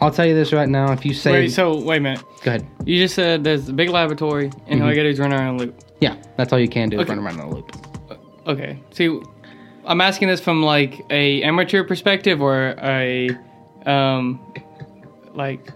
[0.00, 0.92] I'll tell you this right now.
[0.92, 2.24] If you say, Wait, so wait a minute.
[2.42, 2.66] go ahead.
[2.84, 4.96] You just said there's a big laboratory, and all you mm-hmm.
[4.96, 5.84] gotta do is run around in a loop.
[6.00, 7.14] Yeah, that's all you can do is Okay.
[7.14, 7.72] run around in a loop.
[8.10, 8.78] Uh, okay.
[8.92, 9.20] See,
[9.86, 13.30] I'm asking this from like a amateur perspective or a,
[13.86, 14.52] um,
[15.34, 15.72] like,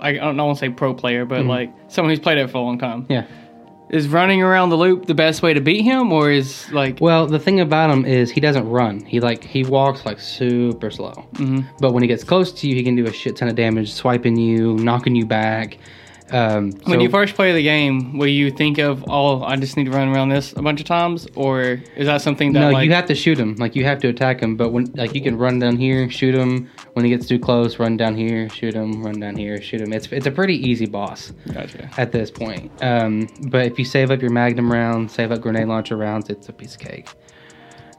[0.00, 1.48] I don't want to say pro player, but mm-hmm.
[1.50, 3.06] like someone who's played it for a long time.
[3.10, 3.26] Yeah.
[3.90, 7.26] Is running around the loop the best way to beat him, or is like, Well,
[7.26, 9.04] the thing about him is he doesn't run.
[9.04, 11.12] He like he walks like super slow.
[11.34, 11.66] Mhm.
[11.80, 13.92] But when he gets close to you, he can do a shit ton of damage,
[13.92, 15.78] swiping you, knocking you back.
[16.30, 19.84] Um, when you first play the game, will you think of, oh, I just need
[19.84, 22.86] to run around this a bunch of times, or is that something that no, like,
[22.86, 23.54] you have to shoot him.
[23.56, 24.56] Like you have to attack him.
[24.56, 26.70] But when like you can run down here, shoot him.
[26.94, 29.02] When he gets too close, run down here, shoot him.
[29.04, 29.92] Run down here, shoot him.
[29.92, 31.90] It's it's a pretty easy boss Gotcha.
[31.98, 32.72] at this point.
[32.82, 36.48] Um, but if you save up your magnum rounds, save up grenade launcher rounds, it's
[36.48, 37.10] a piece of cake.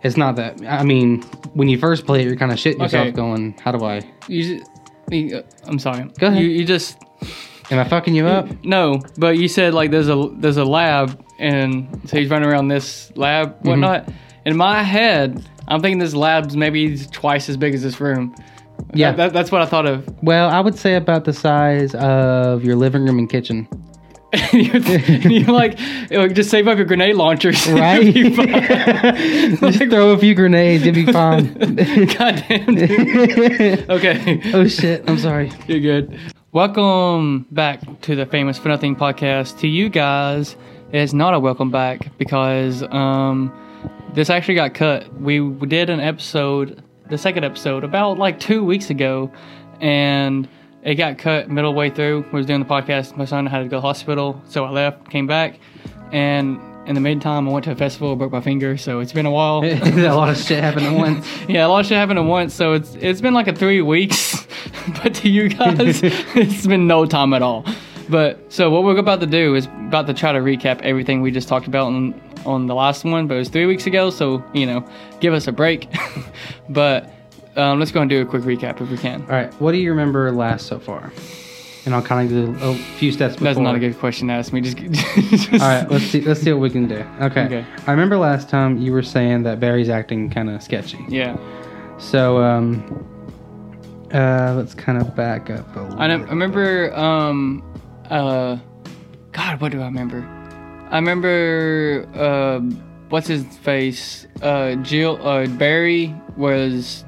[0.02, 0.62] It's not that.
[0.66, 1.22] I mean,
[1.54, 4.02] when you first play it, you're kind of shitting yourself, going, "How do I?
[4.28, 4.72] You, just,
[5.12, 6.06] uh, I'm sorry.
[6.20, 6.42] Go ahead.
[6.42, 6.98] You, you just
[7.72, 11.20] Am I fucking you up?" No, but you said like there's a there's a lab,
[11.40, 13.70] and so he's running around this lab, Mm-hmm.
[13.70, 14.10] whatnot.
[14.46, 18.36] In my head, I'm thinking this lab's maybe twice as big as this room.
[18.94, 19.12] Yeah.
[19.12, 20.08] That, that- that's what I thought of.
[20.22, 23.68] Well, I would say about the size of your living room and kitchen.
[24.52, 25.80] you're, you're like,
[26.12, 28.04] "Oh, just save up your grenade launchers, Right?
[28.04, 31.54] You'll be fine." Just throw a few grenades, you'll be fine.
[31.54, 32.76] Goddamn.
[32.76, 33.90] Dude.
[33.90, 34.42] Okay.
[34.54, 35.10] oh shit!
[35.10, 35.52] I'm sorry.
[35.68, 36.20] You're good.
[36.56, 39.60] Welcome back to the Famous for Nothing podcast.
[39.60, 40.56] To you guys,
[40.94, 43.52] it's not a welcome back because um,
[44.14, 45.14] this actually got cut.
[45.20, 49.30] We did an episode, the second episode, about like two weeks ago,
[49.82, 50.48] and
[50.82, 52.24] it got cut middle way through.
[52.32, 53.18] We was doing the podcast.
[53.18, 55.60] My son had to go to the hospital, so I left, came back,
[56.14, 58.78] and in the meantime, I went to a festival, broke my finger.
[58.78, 59.64] So it's been a while.
[59.64, 61.26] a lot of shit happened at once.
[61.48, 63.82] Yeah, a lot of shit happened at once, so it's it's been like a three
[63.82, 64.48] weeks.
[65.04, 67.66] but to you guys, it's been no time at all.
[68.10, 71.32] But so what we're about to do is about to try to recap everything we
[71.32, 74.44] just talked about on on the last one, but it was three weeks ago, so
[74.54, 74.88] you know,
[75.20, 75.88] give us a break.
[76.70, 77.10] but
[77.56, 79.22] um, let's go and do a quick recap if we can.
[79.24, 81.12] All right, what do you remember last so far?
[81.86, 83.46] And I'll kind of do a few steps before.
[83.46, 84.62] That's not a good question to ask me.
[84.62, 86.22] Just, just All right, let's see.
[86.22, 87.06] Let's see what we can do.
[87.22, 87.46] Okay.
[87.46, 87.66] Okay.
[87.86, 90.98] I remember last time you were saying that Barry's acting kind of sketchy.
[91.10, 91.38] Yeah,
[92.00, 93.06] So um,
[94.14, 96.02] uh, let's kind of back up a little.
[96.02, 97.64] I, know, I remember um,
[98.10, 98.58] uh,
[99.32, 100.28] God, what do I remember?
[100.90, 102.60] I remember uh,
[103.10, 104.28] what's his face?
[104.42, 107.04] Uh, Jill uh, Barry was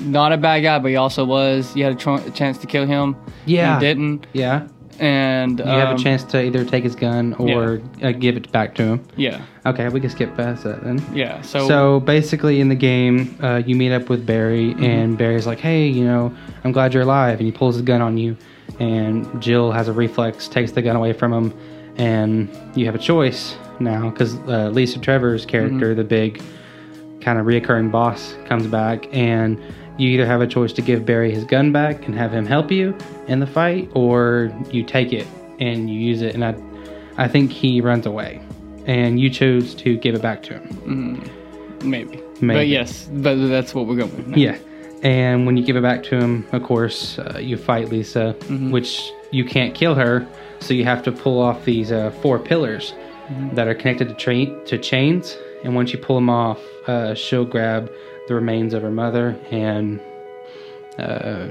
[0.00, 1.74] not a bad guy, but he also was.
[1.76, 3.16] You had a, tr- chance to kill him.
[3.46, 3.74] Yeah.
[3.74, 4.68] you didn't, Yeah.
[4.98, 8.50] and You have um, a chance to either take his gun or uh, give it
[8.52, 9.06] back to him.
[9.16, 11.02] Yeah, Okay, we can skip past that then.
[11.14, 11.40] yeah.
[11.42, 14.84] So, So basically, in the game, uh, you meet up with Barry, Mm-hmm.
[14.84, 18.00] and Barry's like, "Hey, you know, I'm glad you're alive," and he pulls his gun
[18.00, 18.36] on you,
[18.80, 21.52] and Jill has a reflex, takes the gun away from him,
[21.96, 25.96] and you have a choice now because uh, Lisa Trevor's character, Mm-hmm.
[25.98, 26.42] the big
[27.20, 29.60] kind of reoccurring boss, comes back, and
[29.98, 32.70] you either have a choice to give Barry his gun back and have him help
[32.70, 32.96] you
[33.28, 35.26] in the fight, or you take it
[35.58, 36.54] and you use it, and I,
[37.16, 38.42] I think he runs away,
[38.86, 41.22] and you choose to give it back to him.
[41.82, 42.22] maybe.
[42.40, 42.58] Maybe.
[42.60, 44.26] but yes, but that's what we're going with.
[44.28, 44.36] now.
[44.36, 44.58] Yeah.
[45.02, 48.32] And when you give it back to him, of course, uh, you fight Lisa,
[48.70, 50.26] which you can't kill her,
[50.60, 52.92] so you have to pull off these uh, four pillars
[53.52, 55.36] that are connected to, tra- to chains.
[55.64, 57.90] And once you pull them off, uh, she'll grab
[58.28, 60.00] the remains of her mother and
[60.98, 61.46] uh,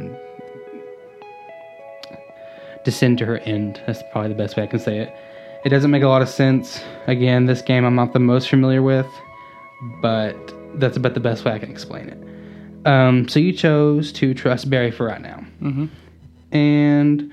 [2.83, 3.81] descend to her end.
[3.87, 5.15] That's probably the best way I can say it.
[5.63, 6.81] It doesn't make a lot of sense.
[7.07, 9.07] Again, this game I'm not the most familiar with,
[10.01, 10.35] but
[10.75, 12.87] that's about the best way I can explain it.
[12.87, 15.43] Um, so you chose to trust Barry for right now.
[15.61, 15.89] Mhm.
[16.51, 17.31] And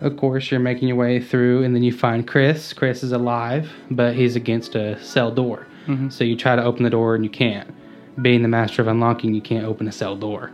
[0.00, 2.72] of course, you're making your way through, and then you find Chris.
[2.72, 5.66] Chris is alive, but he's against a cell door.
[6.10, 7.68] So you try to open the door, and you can't.
[8.20, 10.50] Being the master of unlocking, you can't open a cell door.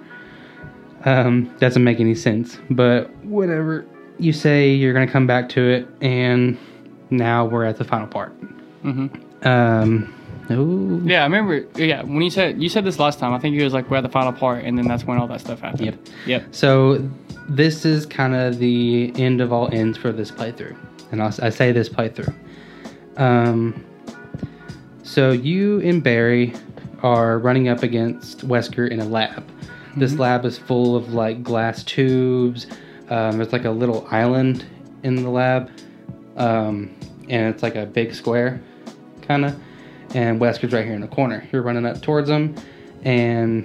[1.05, 3.85] Um, doesn't make any sense, but whatever.
[4.19, 6.59] You say you're going to come back to it, and
[7.11, 8.33] now we're at the final part.
[8.83, 9.11] Mhm.
[9.47, 10.13] Um,
[10.51, 11.01] ooh.
[11.05, 11.65] Yeah, I remember.
[11.77, 13.99] Yeah, when you said you said this last time, I think it was like we're
[13.99, 15.85] at the final part, and then that's when all that stuff happened.
[15.87, 15.99] Yep.
[16.27, 16.45] Yep.
[16.51, 17.09] So
[17.49, 20.77] this is kind of the end of all ends for this playthrough,
[21.13, 22.35] and I'll, I say this playthrough.
[23.17, 23.85] Um,
[25.05, 26.53] so you and Barry
[27.03, 29.49] are running up against Wesker in a lab.
[29.97, 32.67] This lab is full of like glass tubes.
[33.09, 34.67] Um, there's like a little island
[35.03, 35.71] in the lab,
[36.37, 36.95] um,
[37.29, 38.61] and it's like a big square,
[39.23, 39.61] kind of.
[40.15, 41.47] And Wesker's right here in the corner.
[41.53, 42.55] You're running up towards him,
[43.05, 43.65] and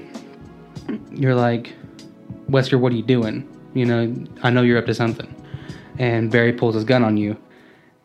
[1.12, 1.74] you're like,
[2.50, 3.50] Wesker, what are you doing?
[3.74, 5.34] You know, I know you're up to something.
[5.98, 7.38] And Barry pulls his gun on you.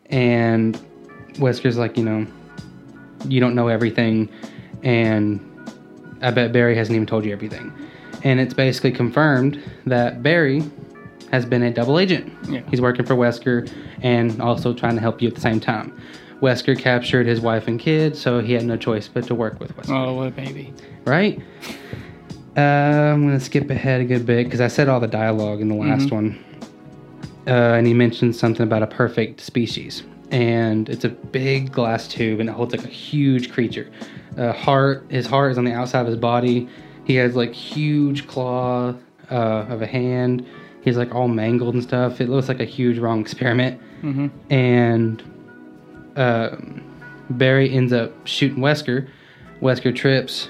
[0.07, 0.79] And
[1.33, 2.27] Wesker's like, you know,
[3.27, 4.29] you don't know everything.
[4.83, 5.39] And
[6.21, 7.71] I bet Barry hasn't even told you everything.
[8.23, 10.63] And it's basically confirmed that Barry
[11.31, 12.33] has been a double agent.
[12.49, 12.61] Yeah.
[12.69, 15.99] He's working for Wesker and also trying to help you at the same time.
[16.41, 19.75] Wesker captured his wife and kids, so he had no choice but to work with
[19.75, 20.73] Wesker Oh, what a baby.
[21.05, 21.39] right?
[22.57, 25.67] Uh, I'm gonna skip ahead a good bit because I said all the dialogue in
[25.69, 26.43] the last one,
[27.47, 32.39] uh, and he mentioned something about a perfect species, and it's a big glass tube
[32.39, 33.89] and it holds like a huge creature.
[34.39, 36.69] Uh, heart, his heart is on the outside of his body.
[37.05, 38.93] He has like huge claw
[39.29, 39.35] uh,
[39.69, 40.45] of a hand.
[40.81, 42.21] He's like all mangled and stuff.
[42.21, 44.27] It looks like a huge wrong experiment, Mm-hmm.
[44.53, 45.21] and
[46.15, 46.81] um,
[47.31, 49.09] Barry ends up shooting Wesker.
[49.61, 50.49] Wesker trips,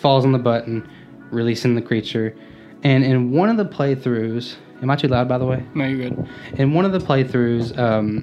[0.00, 0.88] falls on the button,
[1.30, 2.36] releasing the creature.
[2.84, 5.64] And in one of the playthroughs, am I too loud by the way?
[5.74, 6.28] No, you're good.
[6.56, 8.22] In one of the playthroughs, um,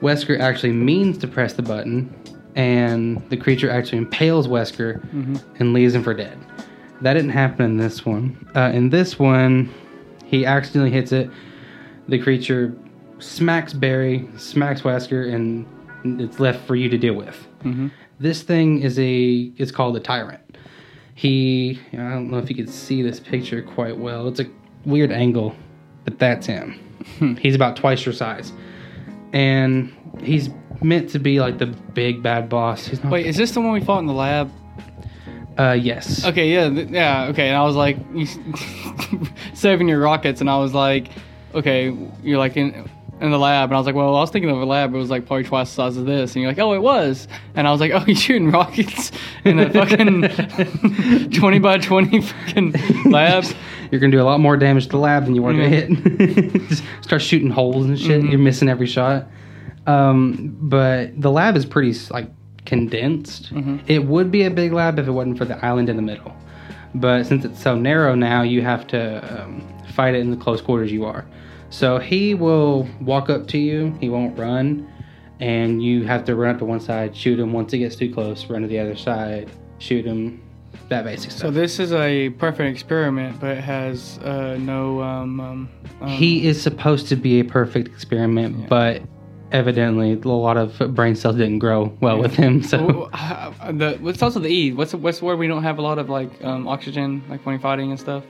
[0.00, 2.14] Wesker actually means to press the button,
[2.58, 5.00] and the creature actually impales Wesker
[5.60, 6.36] and leaves him for dead.
[7.00, 8.50] That didn't happen in this one.
[8.54, 9.72] Uh, in this one,
[10.26, 11.30] he accidentally hits it.
[12.08, 12.76] The creature
[13.20, 15.66] smacks Barry, smacks Wesker, and
[16.20, 17.36] it's left for you to deal with.
[17.62, 17.88] Mm-hmm.
[18.18, 20.58] This thing is a it's called a tyrant.
[21.14, 24.26] He I don't know if you can see this picture quite well.
[24.26, 24.46] It's a
[24.84, 25.54] weird angle,
[26.04, 26.80] but that's him.
[27.40, 28.52] he's about twice your size.
[29.32, 30.50] And he's
[30.82, 32.86] meant to be like the big bad boss.
[32.86, 34.50] He's not Wait, is this the one we fought in the lab?
[35.58, 36.24] uh yes.
[36.24, 37.48] Okay, yeah, th- yeah, okay.
[37.48, 37.96] And I was like,
[39.54, 41.08] saving your rockets, and I was like,
[41.54, 42.88] okay, you're like in
[43.20, 44.94] in the lab, and I was like, well, I was thinking of a lab.
[44.94, 47.26] It was like probably twice the size of this, and you're like, oh, it was,
[47.56, 49.10] and I was like, oh, you're shooting rockets
[49.44, 52.72] in a fucking twenty by twenty fucking
[53.10, 53.44] lab.
[53.90, 56.34] You're gonna do a lot more damage to the lab than you are gonna Mm-hmm.
[56.44, 56.68] hit.
[56.68, 58.22] Just start shooting holes and shit.
[58.24, 59.26] You're missing every shot.
[59.88, 62.28] Um, but the lab is pretty like
[62.66, 63.52] condensed.
[63.54, 63.78] Mm-hmm.
[63.86, 66.34] It would be a big lab if it wasn't for the island in the middle.
[66.94, 69.62] But since it's so narrow now, you have to um,
[69.94, 71.26] fight it in the close quarters you are.
[71.70, 73.94] So he will walk up to you.
[74.00, 74.90] He won't run,
[75.40, 77.52] and you have to run up to one side, shoot him.
[77.52, 80.42] Once he gets too close, run to the other side, shoot him.
[80.88, 81.40] that basic stuff.
[81.42, 85.02] So this is a perfect experiment, but it has uh, no.
[85.02, 85.68] Um, um,
[86.00, 88.66] um, he is supposed to be a perfect experiment, Yeah.
[88.68, 89.02] but
[89.52, 92.62] evidently a lot of brain cells didn't grow well with him.
[92.62, 94.72] So Well, uh, the what's also the E?
[94.72, 97.60] What's what's where we don't have a lot of like um, oxygen, like when you're
[97.60, 98.24] fighting and stuff.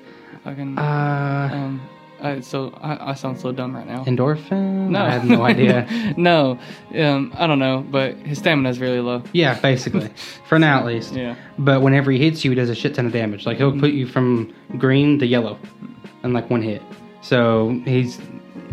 [0.45, 0.79] Fucking.
[0.79, 1.89] uh, um,
[2.21, 4.05] I, so I, I sound so dumb right now.
[4.05, 4.89] endorphin?
[4.89, 5.87] no, I have no idea.
[6.17, 6.59] no,
[6.97, 9.23] um, I don't know, but his stamina is really low.
[9.33, 10.11] Yeah, basically.
[10.49, 11.13] For now, at least.
[11.15, 11.37] Yeah.
[11.59, 13.47] But whenever he hits you, he does a shit ton of damage.
[13.47, 15.59] Like he'll put you from green to yellow,
[16.25, 16.83] in like one hit.
[17.23, 18.19] So he's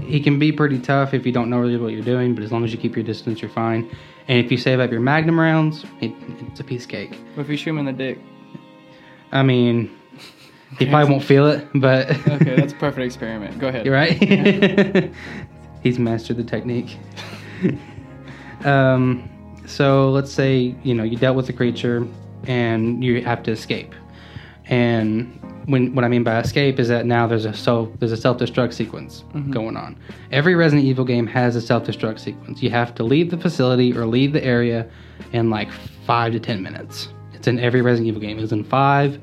[0.02, 2.36] he can be pretty tough if you don't know really what you're doing.
[2.36, 3.89] But as long as you keep your distance, you're fine.
[4.28, 7.20] And if you save up your magnum rounds, it, it's a piece of cake.
[7.36, 8.20] But if you shoot him in the dick,
[9.32, 9.96] I mean,
[10.80, 13.60] he probably won't feel it, but okay, that's a perfect experiment.
[13.60, 13.86] Go ahead.
[13.86, 15.14] You're right.
[15.84, 16.98] He's mastered the technique.
[18.66, 19.30] um,
[19.68, 22.08] so let's say you know you dealt with the creature
[22.48, 23.93] and you have to escape.
[24.68, 28.18] And when what I mean by escape is that now there's a so there's a
[28.18, 29.97] self destruct sequence going on.
[30.32, 32.61] Every Resident Evil game has a self destruct sequence.
[32.61, 34.88] You have to leave the facility or leave the area
[35.34, 35.72] in like
[36.05, 37.09] five to ten minutes.
[37.34, 38.38] It's in every Resident Evil game.
[38.38, 39.20] It was in five,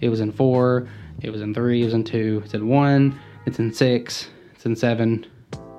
[0.00, 0.88] it was in four,
[1.20, 4.64] it was in three, it was in two, it's in one, it's in six, it's
[4.66, 5.26] in seven.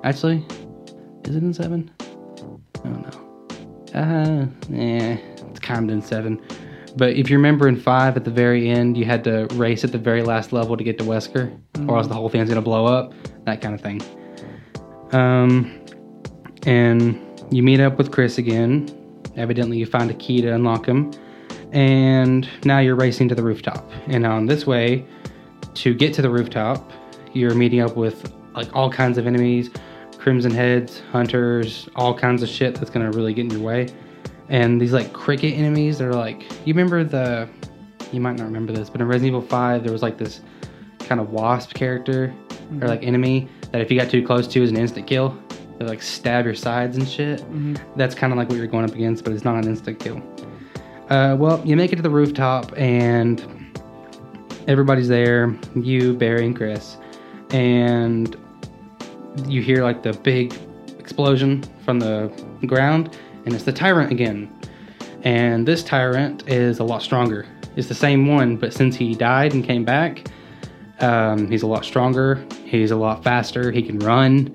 [0.04, 0.44] Actually,
[1.24, 1.90] is it in seven?
[2.00, 3.30] I don't know.
[3.94, 5.18] Uh, yeah,
[5.50, 6.40] it's kind of in seven.
[6.96, 9.92] But if you remember in five, at the very end, you had to race at
[9.92, 11.56] the very last level to get to Wesker,
[11.88, 13.14] or else the whole thing's gonna blow up.
[13.44, 14.00] That kind of thing.
[15.12, 15.80] Um,
[16.66, 17.20] and
[17.50, 18.88] you meet up with Chris again.
[19.36, 21.12] Evidently, you find a key to unlock him,
[21.72, 23.88] and now you're racing to the rooftop.
[24.08, 25.04] And on this way,
[25.74, 26.92] to get to the rooftop,
[27.32, 29.70] you're meeting up with like all kinds of enemies,
[30.18, 33.88] crimson heads, hunters, all kinds of shit that's gonna really get in your way.
[34.50, 37.48] And these like cricket enemies, they're like you remember the
[38.12, 40.40] you might not remember this, but in Resident Evil 5 there was like this
[40.98, 42.34] kind of wasp character
[42.80, 45.36] or like enemy that if you got too close to is an instant kill.
[45.78, 47.42] They like stab your sides and shit.
[47.96, 50.22] That's kind of like what you're going up against, but it's not an instant kill.
[51.08, 53.44] Uh, well, you make it to the rooftop and
[54.68, 55.56] everybody's there.
[55.74, 56.96] You, Barry, and Chris,
[57.50, 58.36] and
[59.46, 60.54] you hear like the big
[60.98, 62.32] explosion from the
[62.66, 64.52] ground, and it's the tyrant again.
[65.22, 67.46] And this tyrant is a lot stronger.
[67.76, 70.26] It's the same one, but since he died and came back,
[71.00, 72.44] um, he's a lot stronger.
[72.64, 73.70] He's a lot faster.
[73.70, 74.54] He can run,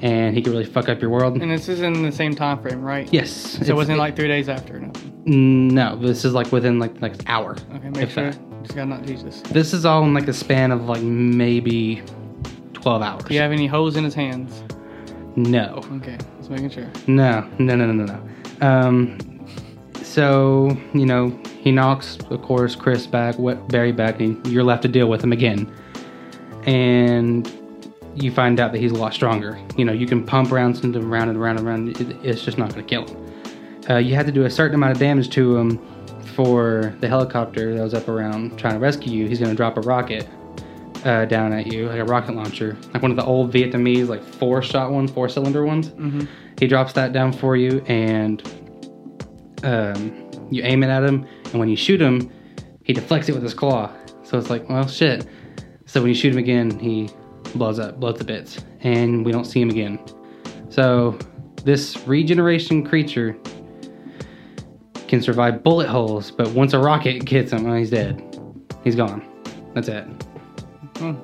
[0.00, 1.40] and he can really fuck up your world.
[1.40, 3.12] And this is in the same time frame, right?
[3.12, 3.30] Yes.
[3.30, 4.80] So it wasn't like three days after.
[4.80, 4.92] No.
[5.26, 7.56] No, this is like within like like an hour.
[7.74, 8.30] Okay, make if sure.
[8.30, 8.62] that.
[8.62, 9.40] Just gotta not teach this.
[9.42, 12.02] This is all in like a span of like maybe
[12.72, 13.24] twelve hours.
[13.24, 14.62] Do you have any holes in his hands?
[15.36, 15.82] No.
[15.92, 16.90] Okay, just making sure.
[17.06, 18.18] No, no, no, no, no,
[18.60, 18.66] no.
[18.66, 19.18] Um,
[20.02, 21.30] so you know
[21.60, 23.36] he knocks, of course, Chris back,
[23.68, 25.72] Barry back, and you're left to deal with him again.
[26.66, 27.50] And
[28.14, 29.58] you find out that he's a lot stronger.
[29.76, 32.00] You know, you can pump rounds into round and round and round.
[32.00, 33.24] It, it's just not going to kill him.
[33.90, 35.78] Uh, you had to do a certain amount of damage to him
[36.34, 39.28] for the helicopter that was up around trying to rescue you.
[39.28, 40.28] He's going to drop a rocket
[41.04, 44.22] uh, down at you, like a rocket launcher, like one of the old Vietnamese, like
[44.22, 45.90] four shot ones, four cylinder ones.
[45.90, 46.24] Mm-hmm.
[46.58, 48.42] He drops that down for you, and
[49.62, 51.26] um, you aim it at him.
[51.46, 52.32] And when you shoot him,
[52.84, 53.92] he deflects it with his claw.
[54.22, 55.26] So it's like, well, shit.
[55.86, 57.10] So when you shoot him again, he
[57.54, 59.98] blows up, blows to bits, and we don't see him again.
[60.70, 61.18] So
[61.64, 63.36] this regeneration creature
[65.06, 68.22] can survive bullet holes, but once a rocket hits him, oh, he's dead.
[68.82, 69.22] He's gone.
[69.74, 70.23] That's it.
[70.96, 71.14] Hmm.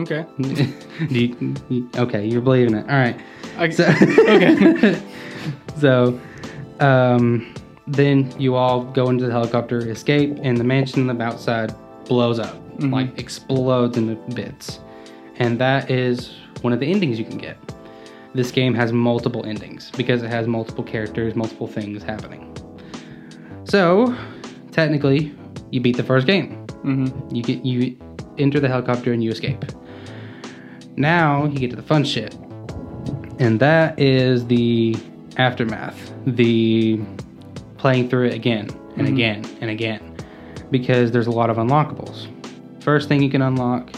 [0.00, 0.24] Okay.
[1.10, 2.88] You- you- okay, you're believing it.
[2.88, 3.18] All right.
[3.58, 3.84] I, So,
[4.28, 5.00] okay.
[5.78, 6.18] so,
[6.80, 7.52] um,
[7.86, 11.74] then you all go into the helicopter, escape, and the mansion on the outside
[12.06, 12.92] blows up, Mhm.
[12.92, 14.78] like explodes into bits.
[15.36, 16.30] And that is
[16.60, 17.56] one of the endings you can get.
[18.34, 22.48] This game has multiple endings because it has multiple characters, multiple things happening.
[23.64, 24.14] So,
[24.70, 25.32] technically,
[25.70, 26.64] you beat the first game.
[26.84, 27.34] Mm-hmm.
[27.34, 27.96] You get you
[28.38, 29.64] enter the helicopter and you escape.
[30.96, 32.34] Now you get to the fun shit.
[33.38, 34.96] And that is the
[35.36, 36.12] aftermath.
[36.26, 37.00] The
[37.78, 39.12] playing through it again and Mhm.
[39.12, 40.00] again and again.
[40.70, 42.26] Because there's a lot of unlockables.
[42.80, 43.90] First thing you can unlock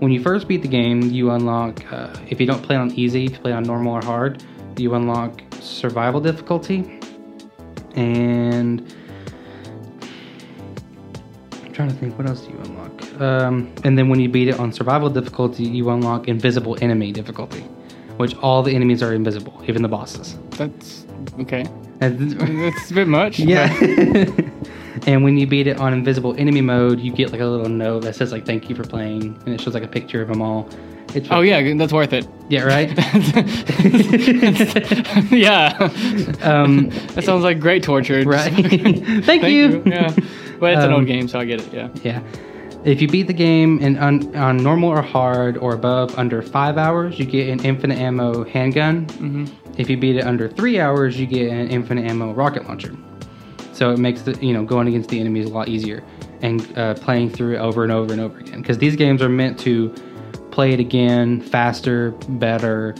[0.00, 3.26] when you first beat the game, you unlock uh, if you don't play on easy,
[3.26, 4.42] if you play on normal or hard,
[4.78, 6.98] you unlock survival difficulty.
[7.96, 8.94] And
[11.52, 12.79] I'm trying to think, what else do you unlock?
[13.20, 17.60] Um, and then when you beat it on survival difficulty, you unlock invisible enemy difficulty,
[18.16, 20.38] which all the enemies are invisible, even the bosses.
[20.52, 21.04] That's
[21.40, 21.64] okay.
[21.98, 23.38] That's a bit much.
[23.54, 23.68] yeah.
[25.06, 28.00] And when you beat it on invisible enemy mode, you get like a little note
[28.02, 30.42] that says like "Thank you for playing," and it shows like a picture of them
[30.42, 30.68] all.
[31.14, 32.26] It's Oh yeah, that's worth it.
[32.50, 32.90] yeah, right.
[35.32, 35.76] yeah.
[36.42, 38.22] um, That sounds like great torture.
[38.24, 38.52] right.
[38.52, 39.50] Thank, Thank you.
[39.50, 39.82] you.
[39.86, 40.14] Yeah.
[40.58, 41.72] But it's an Um, old game, so I get it.
[41.72, 41.88] Yeah.
[42.02, 42.20] Yeah.
[42.82, 46.78] If you beat the game in on, on normal or hard or above under five
[46.78, 49.04] hours, you get an infinite ammo handgun.
[49.04, 49.44] hmm
[49.76, 52.96] If you beat it under three hours, you get an infinite ammo rocket launcher.
[53.74, 56.02] So it makes the you know going against the enemies a lot easier
[56.40, 58.62] and uh, playing through it over and over and over again.
[58.62, 59.90] Because these games are meant to
[60.50, 62.94] play it again faster, better,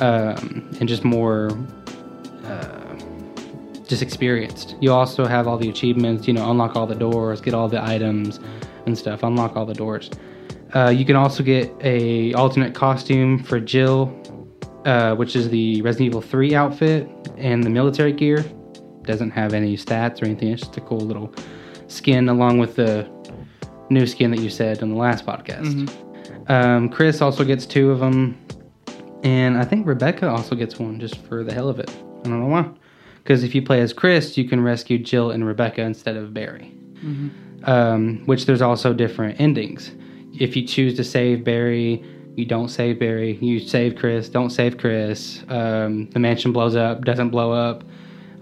[0.00, 1.50] um, and just more
[2.44, 2.94] uh,
[3.86, 4.76] just experienced.
[4.80, 6.26] You also have all the achievements.
[6.28, 8.38] You know, unlock all the doors, get all the items
[8.88, 9.22] and stuff.
[9.22, 10.10] Unlock all the doors.
[10.74, 14.12] Uh, you can also get a alternate costume for Jill,
[14.84, 18.44] uh, which is the Resident Evil 3 outfit and the military gear.
[19.02, 20.48] Doesn't have any stats or anything.
[20.48, 21.32] It's just a cool little
[21.86, 23.08] skin along with the
[23.88, 25.88] new skin that you said on the last podcast.
[26.50, 28.38] Um, Chris also gets two of them,
[29.22, 31.88] and I think Rebecca also gets one just for the hell of it.
[31.90, 32.68] I don't know why.
[33.22, 36.74] Because if you play as Chris, you can rescue Jill and Rebecca instead of Barry.
[37.64, 39.90] Um, which there's also different endings.
[40.38, 42.04] If you choose to save Barry,
[42.36, 43.36] you don't save Barry.
[43.40, 45.42] You save Chris, don't save Chris.
[45.48, 47.82] Um, the mansion blows up, doesn't blow up.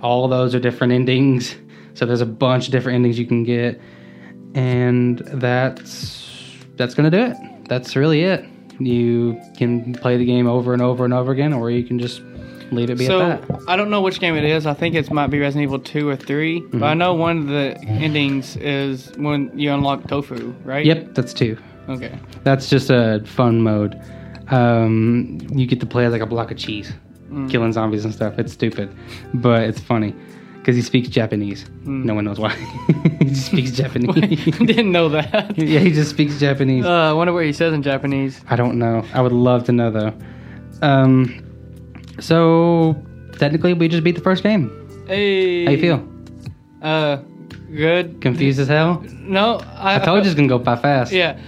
[0.03, 1.57] All those are different endings.
[1.95, 3.81] So there's a bunch of different endings you can get,
[4.55, 6.29] and that's
[6.77, 7.69] that's gonna do it.
[7.71, 8.45] That's really it.
[8.79, 12.21] You can play the game over and over and over again, or you can just
[12.73, 13.61] leave it be So at that.
[13.69, 14.67] I don't know which game it is.
[14.67, 16.61] I think it might be Resident Evil 2 or 3.
[16.61, 16.99] But I Mm-hmm.
[16.99, 20.85] know one of the endings is when you unlock Tofu, right?
[20.85, 21.57] Yep, that's two.
[21.89, 22.19] Okay.
[22.45, 23.95] That's just a fun mode.
[24.49, 26.93] Um, you get to play as like a block of cheese,
[27.49, 28.39] killing zombies and stuff.
[28.39, 28.95] It's stupid,
[29.35, 30.15] but it's funny
[30.59, 31.67] because he speaks Japanese.
[31.85, 32.51] No one knows why.
[33.21, 34.45] he just speaks Japanese.
[34.59, 35.57] Didn't know that.
[35.59, 36.85] yeah, he just speaks Japanese.
[36.85, 38.41] Uh, I wonder what he says in Japanese.
[38.49, 39.05] I don't know.
[39.15, 40.13] I would love to know though.
[40.83, 41.43] Um,
[42.21, 42.97] so
[43.39, 44.71] technically, we just beat the first game.
[45.07, 45.65] Hey.
[45.65, 46.09] How you feel?
[46.83, 47.17] Uh,
[47.75, 48.21] good.
[48.21, 49.03] Confused as hell?
[49.13, 51.13] No, I, I told you it's gonna go by fast.
[51.13, 51.39] Yeah.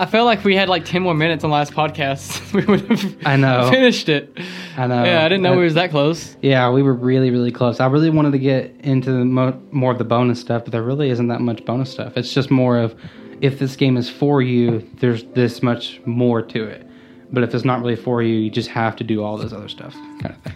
[0.00, 2.52] I felt like we had like 10 more minutes on the last podcast.
[2.54, 3.68] we would have I know.
[3.68, 4.38] finished it.
[4.76, 5.04] I know.
[5.04, 6.36] yeah, I didn't know I- we was that close.
[6.40, 7.80] Yeah, we were really, really close.
[7.80, 10.84] I really wanted to get into the mo- more of the bonus stuff, but there
[10.84, 12.16] really isn't that much bonus stuff.
[12.16, 12.94] It's just more of
[13.40, 16.86] if this game is for you, there's this much more to it.
[17.30, 19.68] But if it's not really for you, you just have to do all this other
[19.68, 20.54] stuff, kind of thing.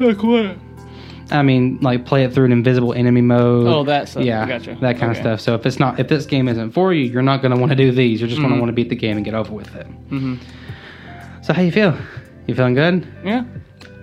[0.00, 0.56] Like what?
[1.30, 3.66] I mean, like play it through an invisible enemy mode.
[3.68, 4.24] Oh, that stuff.
[4.24, 4.76] Yeah, Gotcha.
[4.80, 5.10] that kind Okay.
[5.10, 5.40] of stuff.
[5.40, 7.70] So if it's not, if this game isn't for you, you're not going to want
[7.70, 8.20] to do these.
[8.20, 9.86] You're just going to want to beat the game and get over with it.
[9.86, 10.34] hmm
[11.42, 11.96] So how you feel?
[12.46, 13.06] You feeling good?
[13.24, 13.44] Yeah.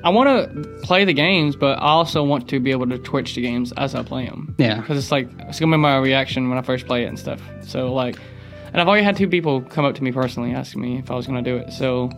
[0.04, 3.36] I want to play the games, but I also want to be able to Twitch
[3.36, 4.56] the games as I play them.
[4.58, 4.80] Yeah.
[4.80, 7.20] Because it's like, it's going to be my reaction when I first play it and
[7.20, 7.42] stuff.
[7.64, 8.16] So, like,
[8.72, 11.16] and I've already had two people come up to me personally asking me if I
[11.16, 11.72] was going to do it.
[11.74, 12.10] So,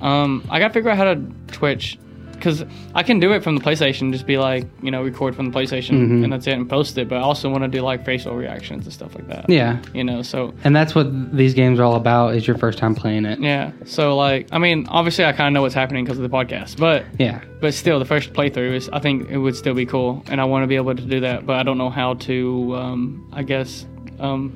[0.00, 1.98] um, I got to figure out how to Twitch.
[2.32, 2.64] Because
[2.94, 5.58] I can do it from the PlayStation, just be like, you know, record from the
[5.58, 6.22] PlayStation Mhm.
[6.22, 7.08] and that's it and post it.
[7.08, 9.46] But I also want to do like facial reactions and stuff like that.
[9.50, 9.78] Yeah.
[9.92, 12.36] You know, so And that's what these games are all about.
[12.36, 13.40] Is your first time playing it?
[13.40, 13.72] yeah.
[13.86, 16.78] So, like, I mean, obviously I kind of know what's happening because of the podcast.
[16.78, 17.40] But Yeah.
[17.60, 20.44] but still the first playthrough is i think it would still be cool and i
[20.44, 23.42] want to be able to do that but i don't know how to um i
[23.42, 23.84] guess
[24.20, 24.52] um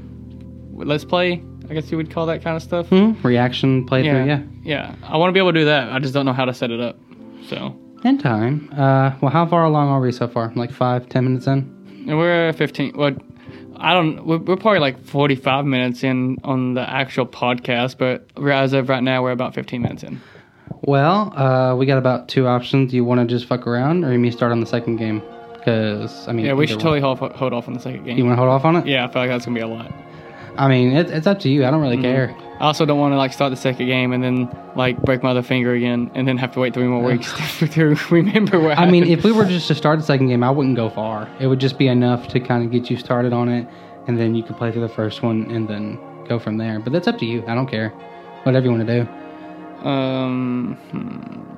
[0.72, 3.12] let's play i guess you would call that kind of stuff Hmm?
[3.22, 4.26] Reaction playthrough.
[4.26, 4.42] Yeah.
[4.62, 6.54] yeah i want to be able to do that i just don't know how to
[6.54, 6.98] set it up
[7.48, 8.68] so In time.
[8.72, 10.52] Uh, well, how far along are we so far?
[10.56, 11.58] Like five, ten minutes in?
[12.08, 13.14] and we're at 15 what
[13.76, 14.24] I don't.
[14.26, 19.02] We're, we're probably like 45 minutes in on the actual podcast, but as of right
[19.02, 20.20] now, we're about 15 minutes in.
[20.82, 22.90] Well, uh, we got about two options.
[22.90, 25.20] Do you want to just fuck around, or you may start on the second game?
[25.54, 26.82] Because I mean, Yeah, we should one.
[26.82, 28.18] totally hold, hold off on the second game.
[28.18, 28.86] You want to hold off on it?
[28.86, 29.92] yeah, I feel like that's gonna be a lot.
[30.56, 31.64] I mean, it, it's up to you.
[31.64, 32.02] I don't really Mm-hmm.
[32.02, 32.36] care.
[32.60, 35.30] I also don't want to like start the second game and then like break my
[35.30, 38.72] other finger again and then have to wait three more weeks to, to remember what
[38.72, 38.92] I happened.
[38.92, 41.28] mean, if we were just to start the second game, I wouldn't go far.
[41.40, 43.66] It would just be enough to kind of get you started on it,
[44.06, 45.98] and then you could play through the first one and then
[46.28, 46.78] go from there.
[46.78, 47.42] But that's up to you.
[47.48, 47.88] I don't care.
[48.44, 49.04] Whatever you want to
[49.82, 49.88] do.
[49.88, 51.51] um, hmm.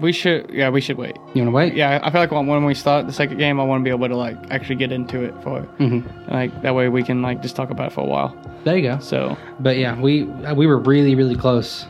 [0.00, 1.16] We should yeah we should wait.
[1.34, 1.74] You want to wait?
[1.74, 4.08] Yeah, I feel like when, we start the second game, I want to be able
[4.08, 7.56] to like actually get into it for hmm like that way we can like just
[7.56, 8.36] talk about it for a while.
[8.64, 8.98] There you go.
[9.00, 10.24] So But yeah, we
[10.54, 11.86] we were really really close.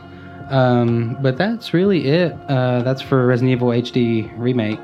[0.49, 2.33] Um, but that's really it.
[2.47, 4.83] Uh, that's for Resident Evil HD remake,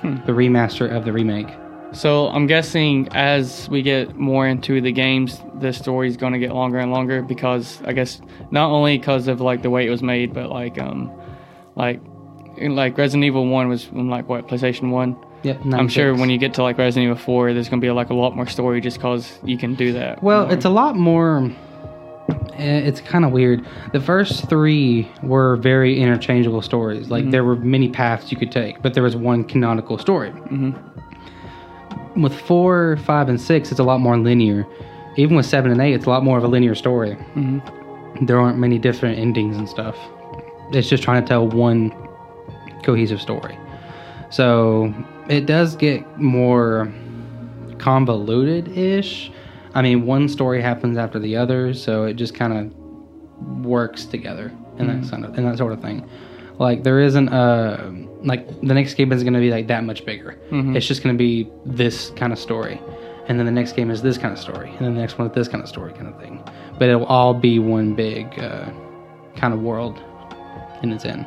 [0.00, 0.16] Hmm.
[0.24, 1.48] the remaster of the remake.
[1.92, 6.52] So I'm guessing as we get more into the games, the story's going to get
[6.54, 10.02] longer and longer because I guess not only because of like the way it was
[10.02, 11.12] made, but like um,
[11.76, 12.00] like
[12.60, 15.60] like Resident Evil One was from like what PlayStation One, Yep.
[15.72, 18.14] I'm sure when you get to like Resident Evil 4, there's gonna be like a
[18.14, 20.22] lot more story just cause you can do that.
[20.22, 21.50] Well, it's a lot more.
[22.54, 23.66] eh, It's kind of weird.
[23.92, 27.10] The first three were very interchangeable stories.
[27.10, 30.30] Like there were many paths you could take, but there was one canonical story.
[30.30, 30.72] Mm-hmm.
[32.22, 34.66] With four, five, and six, it's a lot more linear.
[35.16, 37.16] Even with seven and eight, it's a lot more of a linear story.
[37.34, 38.24] Mm-hmm.
[38.26, 39.96] There aren't many different endings and stuff.
[40.72, 41.92] It's just trying to tell one
[42.84, 43.58] cohesive story.
[44.30, 44.94] So
[45.28, 46.92] it does get more
[47.78, 49.30] convoluted ish.
[49.74, 52.52] I mean, one story happens after the other, so it just mm-hmm.
[52.52, 56.08] kind of works together and that kind of and that sort of thing.
[56.58, 60.04] Like there isn't a like the next game isn't going to be like that much
[60.04, 60.38] bigger.
[60.50, 60.76] Mm-hmm.
[60.76, 62.80] It's just going to be this kind of story,
[63.26, 65.28] and then the next game is this kind of story, and then the next one
[65.28, 66.42] is this kind of story, kind of thing.
[66.78, 68.70] But it'll all be one big uh,
[69.36, 70.00] kind of world
[70.82, 71.26] in its end.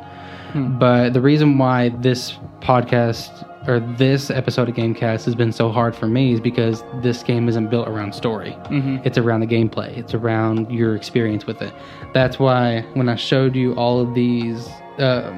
[0.54, 5.94] But the reason why this podcast or this episode of Gamecast has been so hard
[5.94, 8.56] for me is because this game isn't built around story.
[9.04, 9.96] It's around the gameplay.
[9.98, 11.72] It's around your experience with it.
[12.14, 14.66] That's why when I showed you all of these
[14.98, 15.36] uh,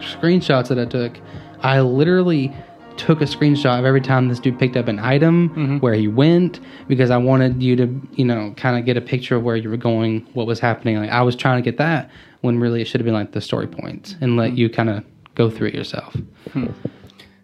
[0.00, 1.18] screenshots that I took,
[1.60, 2.52] I literally
[2.96, 5.78] took a screenshot of every time this dude picked up an item, mm-hmm.
[5.78, 9.36] where he went, because I wanted you to, you know, kind of get a picture
[9.36, 10.96] of where you were going, what was happening.
[10.96, 13.40] Like I was trying to get that when really it should have been like the
[13.40, 14.58] story points and let mm-hmm.
[14.58, 16.14] you kind of go through it yourself.
[16.52, 16.66] Hmm.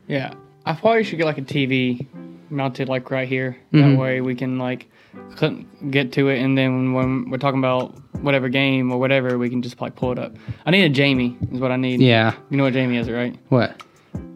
[0.07, 0.35] Yeah,
[0.67, 2.07] I probably should get like a TV
[2.51, 3.57] mounted like right here.
[3.73, 3.91] Mm-hmm.
[3.91, 4.89] That way we can like
[5.91, 9.63] get to it, and then when we're talking about whatever game or whatever, we can
[9.63, 10.37] just like pull it up.
[10.67, 12.01] I need a Jamie is what I need.
[12.01, 12.35] Yeah.
[12.51, 13.37] you know what Jamie is, right?
[13.49, 13.83] What?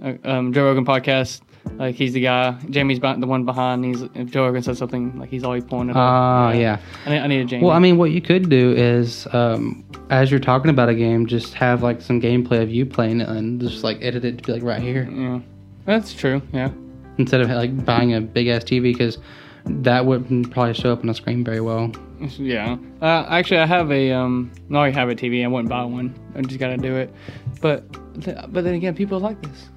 [0.03, 1.41] Uh, um, Joe Rogan podcast.
[1.77, 2.53] Like he's the guy.
[2.71, 3.85] Jamie's the one behind.
[3.85, 5.91] He's if Joe Rogan says something, like he's always pointing.
[5.91, 6.03] it up.
[6.03, 6.79] Ah, yeah.
[7.07, 7.65] I need, I need a Jamie.
[7.65, 11.27] Well, I mean, what you could do is, um, as you're talking about a game,
[11.27, 14.45] just have like some gameplay of you playing it and just like edit it to
[14.45, 15.41] be like right here yeah,
[15.85, 16.41] that's true.
[16.53, 16.71] Yeah.
[17.19, 19.19] instead of like buying a big ass TV because
[19.67, 21.91] that wouldn't probably show up on the screen very well.
[22.39, 22.77] Yeah.
[23.03, 24.53] Uh, actually, I have a um.
[24.69, 25.45] No, I have a TV.
[25.45, 26.15] I wouldn't buy one.
[26.35, 27.13] I just gotta do it.
[27.61, 27.91] But,
[28.23, 29.69] th- but then again, people like this.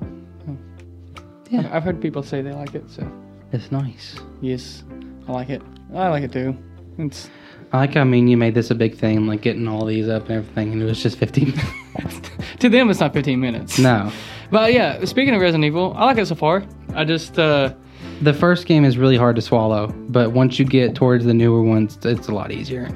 [1.49, 1.69] Yeah.
[1.71, 2.89] I've heard people say they like it.
[2.89, 3.09] So
[3.53, 4.19] It's nice.
[4.41, 4.83] yes,
[5.27, 5.61] I like it.
[5.93, 6.57] I like it too.
[6.97, 7.29] It's
[7.71, 7.93] I like.
[7.93, 10.31] how, I mean, you made this a big thing, like getting all these up and
[10.39, 11.53] everything, and it was just 15
[11.95, 12.29] minutes.
[12.59, 13.79] to them, it's not 15 minutes.
[13.79, 14.11] no,
[14.51, 16.63] But yeah, speaking of Resident Evil, I like it so far.
[16.93, 17.73] I just uh,
[18.22, 21.61] the first game is really hard to swallow, but once you get towards the newer
[21.63, 22.89] ones, it's a lot easier.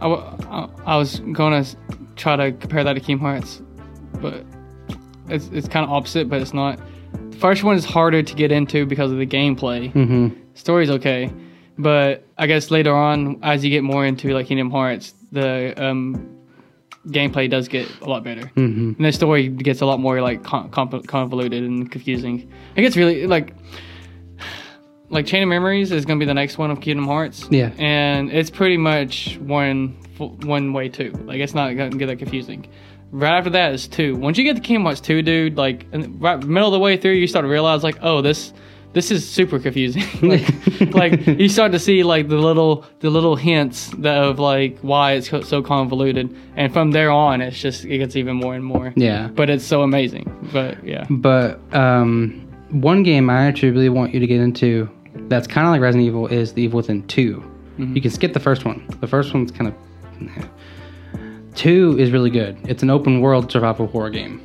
[0.00, 1.64] I, w- I- was gonna
[2.16, 3.62] try to compare that to Kingdom Hearts,
[4.20, 4.44] but
[5.28, 6.78] it's it's kind of opposite, but it's not.
[7.30, 9.90] The first one is harder to get into because of the gameplay.
[9.92, 11.30] hmm Story's okay,
[11.78, 16.28] but I guess later on, as you get more into like Kingdom Hearts, the um,
[17.08, 20.42] gameplay does get a lot better, hmm and the story gets a lot more like
[20.44, 22.50] con- conv- convoluted and confusing.
[22.76, 23.54] It gets really like
[25.10, 27.46] like Chain of Memories is gonna be the next one of Kingdom Hearts.
[27.50, 27.70] Yeah.
[27.78, 31.10] and it's pretty much one one way too.
[31.24, 32.66] Like it's not gonna get that confusing.
[33.10, 34.16] Right after that is two.
[34.16, 36.96] Once you get to Kingdom Hearts two, dude, like in, right middle of the way
[36.96, 38.52] through, you start to realize like, oh, this
[38.92, 40.02] this is super confusing.
[40.28, 44.78] like, like you start to see like the little the little hints that of like
[44.80, 48.54] why it's co- so convoluted, and from there on, it's just it gets even more
[48.54, 48.92] and more.
[48.96, 49.28] Yeah.
[49.28, 50.48] But it's so amazing.
[50.52, 54.88] But yeah, But um, one game I actually really want you to get into
[55.28, 57.50] that's kind of like Resident Evil is The Evil Within 2.
[57.78, 58.86] You can skip the first one.
[59.00, 60.48] The first one's kind of.
[61.54, 62.56] Two is really good.
[62.64, 64.40] It's an open world survival horror game.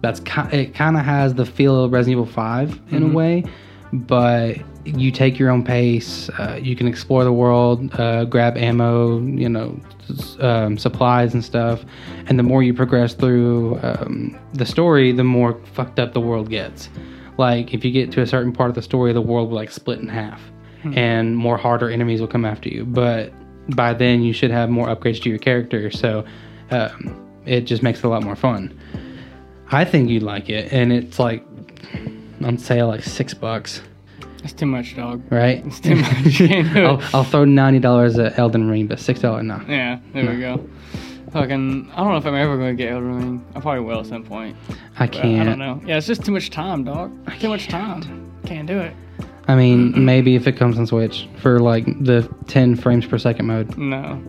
[0.00, 0.74] That's ki- it.
[0.74, 3.44] Kind of has the feel of Resident Evil Five in a way,
[3.92, 6.28] but you take your own pace.
[6.30, 9.78] Uh, you can explore the world, uh, grab ammo, you know,
[10.40, 11.84] um, supplies and stuff.
[12.26, 16.48] And the more you progress through um, the story, the more fucked up the world
[16.50, 16.88] gets.
[17.38, 19.70] Like if you get to a certain part of the story, the world will like
[19.70, 20.40] split in half,
[20.96, 22.84] and more harder enemies will come after you.
[22.84, 23.32] But
[23.74, 26.24] by then, you should have more upgrades to your character, so
[26.70, 28.78] um, it just makes it a lot more fun.
[29.70, 31.44] I think you'd like it, and it's like
[32.44, 33.80] on sale like six bucks,
[34.44, 35.22] it's too much, dog.
[35.30, 35.64] right?
[35.66, 36.40] It's too much.
[36.40, 36.86] You can't do it.
[36.86, 39.60] I'll, I'll throw ninety dollars at Elden Ring, but six dollars no.
[39.68, 40.68] Yeah, there we go.
[41.32, 43.46] Fucking, I don't know if I'm ever gonna get Elden Ring.
[43.54, 44.56] I probably will at some point.
[44.98, 45.40] I can't.
[45.40, 45.80] I don't know.
[45.86, 47.10] Yeah, it's just too much time, dog.
[47.40, 48.32] Too much time.
[48.44, 48.94] Can't do it.
[49.48, 53.46] I mean, maybe if it comes on Switch for like the ten frames per second
[53.46, 53.76] mode.
[53.78, 54.22] No,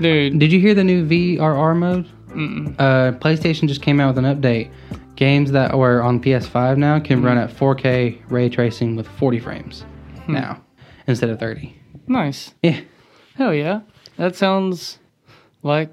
[0.00, 0.38] dude.
[0.38, 2.06] Did you hear the new VRR mode?
[2.78, 4.70] Uh, PlayStation just came out with an update.
[5.16, 9.84] Games that were on PS5 now can run at 4K ray tracing with 40 frames
[10.26, 10.60] now
[11.06, 11.74] instead of 30.
[12.08, 12.52] Nice.
[12.62, 12.80] Yeah,
[13.36, 13.80] Hell yeah.
[14.16, 14.98] That sounds
[15.62, 15.90] like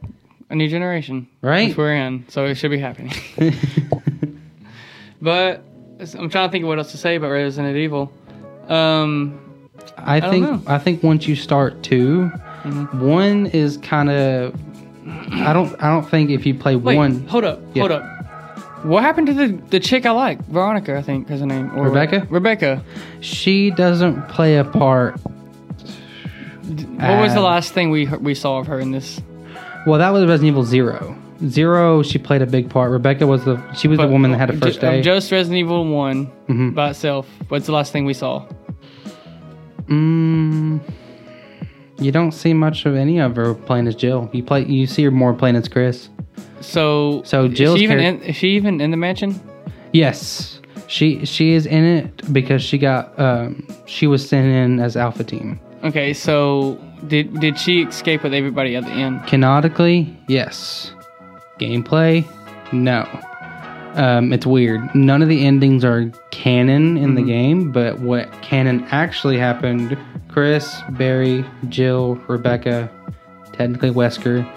[0.50, 1.28] a new generation.
[1.42, 1.70] right?
[1.70, 3.14] Which we're in, so it should be happening.
[5.22, 5.64] But
[6.18, 8.12] I'm trying to think of what else to say about Resident Evil.
[8.68, 10.46] Um, I don't think.
[10.48, 10.70] Mm-hmm.
[10.70, 12.28] I think once you start 2
[12.94, 14.60] one is kind of.
[15.34, 15.76] I don't.
[15.82, 17.82] I don't think if you play wait, one, hold up, Yeah.
[17.82, 18.21] hold up.
[18.84, 20.98] What happened to the the chick I like, Veronica?
[20.98, 21.72] I think is her name.
[21.78, 22.26] Or Rebecca?
[22.30, 22.84] Rebecca.
[23.20, 25.20] she doesn't play a part.
[26.98, 29.22] What was the last thing we we saw of her in this?
[29.86, 31.16] Well, that was Resident Evil Zero.
[31.48, 32.92] Zero, she played a big part.
[32.92, 35.02] Rebecca was the she was the woman that had a first Ju- of day.
[35.02, 36.74] Just Resident Evil One Mhm.
[36.76, 37.28] by itself.
[37.50, 38.46] What's the last thing we saw?
[39.88, 40.80] Mm,
[42.00, 44.30] you don't see much of any of her playing as Jill.
[44.32, 46.10] You play, you see her more playing as Chris.
[46.62, 49.40] So, So Jill's she even in, is she even in the mansion?
[49.94, 54.96] Yes, she she is in it because she got um she was sent in as
[54.96, 55.60] Alpha Team.
[55.84, 59.26] Okay, so did did she escape with everybody at the end?
[59.28, 60.94] Canonically, yes.
[61.60, 62.26] Gameplay,
[62.72, 63.08] no.
[63.96, 64.94] Um, it's weird.
[64.96, 69.98] None of the endings are canon in the game, but what canon actually happened,
[70.30, 72.90] Chris, Barry, Jill, Rebecca,
[73.52, 74.50] technically Wesker,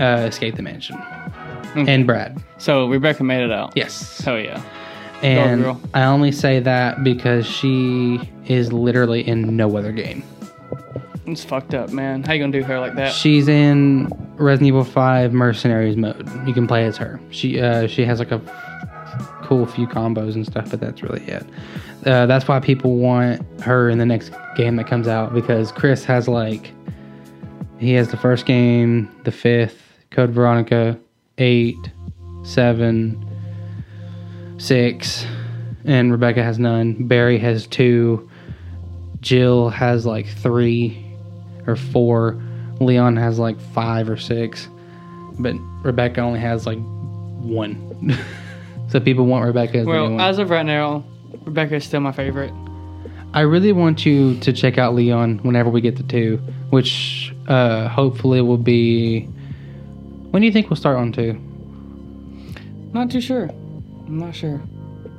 [0.00, 0.96] uh, escaped the mansion.
[1.74, 2.42] And Brad.
[2.58, 3.72] So Rebecca made it out.
[3.76, 4.26] Yes.
[4.26, 4.62] Oh yeah.
[5.22, 5.64] And.
[5.94, 10.22] I only say that because she is literally in no other game.
[11.26, 12.22] It's fucked up, man.
[12.22, 13.12] How you gonna do her like that?
[13.12, 16.28] She's in Resident Evil 5 Mercenaries mode.
[16.46, 17.18] You can play as her.
[17.30, 18.40] She uh, she has like a
[19.42, 21.46] cool few combos and stuff, but that's really it.
[22.06, 26.04] Uh, that's why people want her in the next game that comes out because Chris
[26.04, 26.72] has like
[27.78, 29.83] he has the first game, the fifth,
[30.14, 30.96] Code Veronica,
[31.38, 31.90] eight,
[32.44, 33.28] seven,
[34.58, 35.26] six,
[35.84, 37.08] and Rebecca has none.
[37.08, 38.30] Barry has two.
[39.20, 41.04] Jill has like three
[41.66, 42.40] or four.
[42.80, 44.68] Leon has like five or six,
[45.40, 48.16] but Rebecca only has like one.
[48.88, 51.04] so people want Rebecca as well, as of right now,
[51.44, 52.52] Rebecca is still my favorite.
[53.32, 56.36] I really want you to check out Leon whenever we get the two,
[56.70, 59.28] which uh, hopefully will be.
[60.34, 61.34] When do you think we'll start on two?
[62.92, 63.44] Not too sure.
[63.44, 64.56] I'm not sure.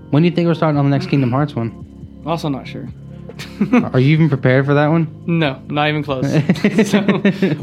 [0.10, 1.72] When do you think we're starting on the next Kingdom Hearts one?
[2.26, 2.90] Also not sure.
[3.94, 5.24] Are you even prepared for that one?
[5.26, 6.26] No, not even close.
[6.90, 7.00] so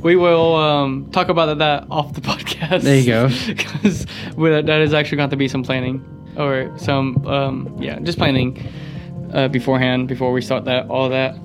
[0.03, 2.83] we will um, talk about that off the podcast.
[2.83, 3.29] There you go.
[3.47, 6.03] Because that is actually going to be some planning
[6.39, 8.57] or some um, yeah, just planning
[9.35, 11.37] uh, beforehand before we start that all that.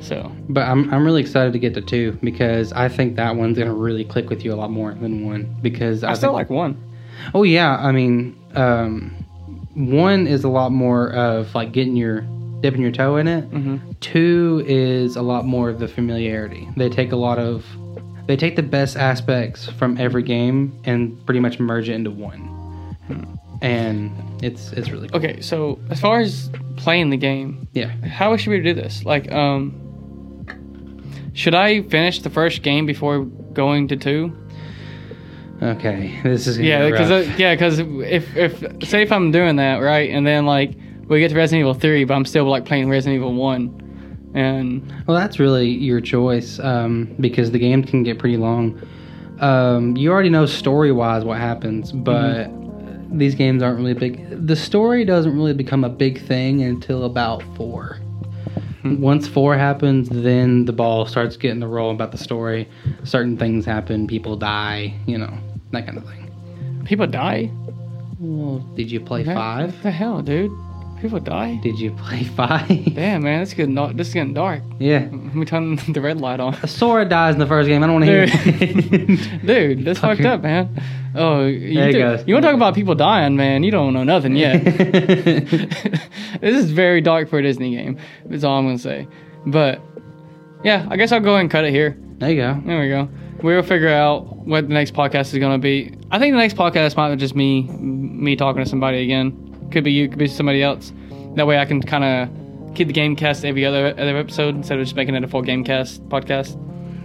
[0.00, 3.58] So But I'm I'm really excited to get to two because I think that one's
[3.58, 6.50] gonna really click with you a lot more than one because I, I still like
[6.50, 6.76] one.
[7.34, 9.14] Oh yeah, I mean, um,
[9.74, 12.20] one is a lot more of like getting your
[12.60, 13.42] dipping your toe in it.
[13.44, 16.68] hmm Two is a lot more of the familiarity.
[16.76, 17.64] They take a lot of
[18.26, 22.50] they take the best aspects from every game and pretty much merge it into one.
[23.62, 24.10] And
[24.42, 25.18] it's it's really cool.
[25.18, 27.86] Okay, so as far as playing the game, Yeah.
[28.06, 29.04] how should we do this?
[29.04, 29.72] Like, um,
[31.34, 34.32] should I finish the first game before going to two?
[35.62, 36.18] Okay.
[36.22, 37.38] This is gonna Yeah, because rough.
[37.38, 40.72] yeah, because if if say if I'm doing that right, and then like
[41.06, 44.82] we get to Resident Evil three, but I'm still like playing Resident Evil one, and
[45.06, 48.80] Well, that's really your choice um, because the game can get pretty long.
[49.40, 52.48] Um, you already know story wise what happens, but
[53.16, 54.46] these games aren't really big.
[54.46, 57.98] The story doesn't really become a big thing until about four.
[58.84, 59.00] Mm-hmm.
[59.02, 62.68] Once four happens, then the ball starts getting the roll about the story.
[63.04, 65.32] Certain things happen, people die, you know,
[65.72, 66.30] that kind of thing.
[66.84, 67.50] people die.
[68.20, 69.82] Well, did you play What five?
[69.82, 70.50] the hell, dude?
[71.04, 71.56] People die.
[71.62, 72.66] Did you play five?
[72.94, 74.62] Damn, man, it's getting dar- this is getting dark.
[74.78, 75.00] yeah.
[75.00, 76.54] Let me turn the red light on.
[76.62, 77.82] A Sora dies in the first game.
[77.82, 79.46] I don't want to hear it.
[79.46, 80.82] Dude, that's fucked up, man.
[81.14, 82.24] Oh, you, There do- goes.
[82.26, 83.62] you want to talk about people dying, man?
[83.64, 84.64] You don't know nothing yet.
[84.64, 87.98] this is very dark for a Disney game.
[88.24, 89.06] That's all I'm gonna say.
[89.44, 89.82] But
[90.64, 91.98] yeah, I guess I'll go ahead and cut it here.
[92.16, 92.62] there you go.
[92.64, 93.10] There we go.
[93.42, 95.92] We'll figure out what the next podcast is gonna be.
[96.10, 99.43] I think the next podcast might be just me, me talking to somebody again.
[99.74, 100.92] Could be you, could be somebody else.
[101.34, 104.78] That way I can kind of keep the game cast every other other episode instead
[104.78, 106.54] of just making it a full game cast podcast.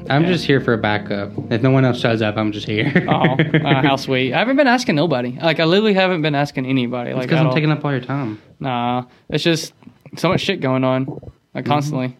[0.07, 0.29] I'm Yeah.
[0.33, 1.31] just here for a backup.
[1.51, 2.91] If no one else shows up, I'm just here.
[3.09, 4.33] Oh, uh, how sweet!
[4.33, 5.37] I haven't been asking nobody.
[5.41, 7.13] Like I literally haven't been asking anybody.
[7.13, 7.53] Like because I'm all.
[7.55, 8.39] taking up all your time.
[8.59, 9.73] Nah, it's just
[10.15, 11.19] so much shit going on,
[11.55, 12.15] like constantly.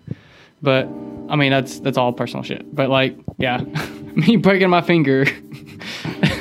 [0.61, 0.85] But
[1.29, 2.73] I mean, that's that's all personal shit.
[2.75, 3.57] But like, yeah,
[4.15, 5.25] me breaking my finger.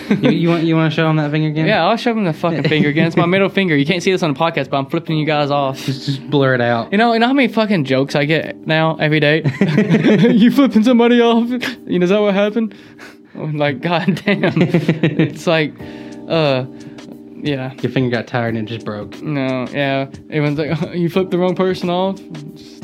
[0.08, 1.66] You, you want you want to show them that finger again?
[1.66, 3.06] yeah, I'll show him the fucking finger again.
[3.06, 3.76] It's my middle finger.
[3.76, 5.78] You can't see this on the podcast, but I'm flipping you guys off.
[5.84, 6.90] Just, just blur it out.
[6.92, 9.42] You know, you know how many fucking jokes I get now every day.
[10.30, 11.50] you flipping somebody off?
[11.86, 12.74] You know, is that what happened?
[13.34, 14.54] I'm like, god damn.
[14.62, 15.74] it's like,
[16.26, 16.64] uh,
[17.42, 17.74] Yeah.
[17.74, 19.20] Your finger got tired and it just broke.
[19.20, 20.08] No, yeah.
[20.30, 22.16] Everyone's like, you flipped the wrong person off.
[22.54, 22.77] Just.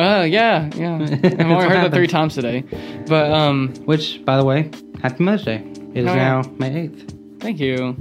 [0.00, 0.94] Uh, yeah, yeah.
[1.00, 2.64] I've what heard that three times today.
[3.06, 4.70] But, um, Which, by the way,
[5.02, 5.62] happy Mother's Day.
[5.94, 7.40] It is Oh, now May 8th.
[7.40, 7.96] thank you.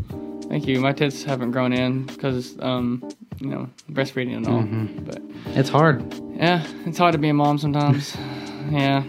[0.49, 0.79] Thank you.
[0.79, 3.03] My tits haven't grown in because, um,
[3.39, 4.61] you know, breastfeeding and all.
[4.63, 5.05] Mhm.
[5.05, 5.21] But,
[5.57, 6.03] It's hard.
[6.35, 8.15] yeah, it's hard to be a mom sometimes.
[8.71, 9.03] yeah.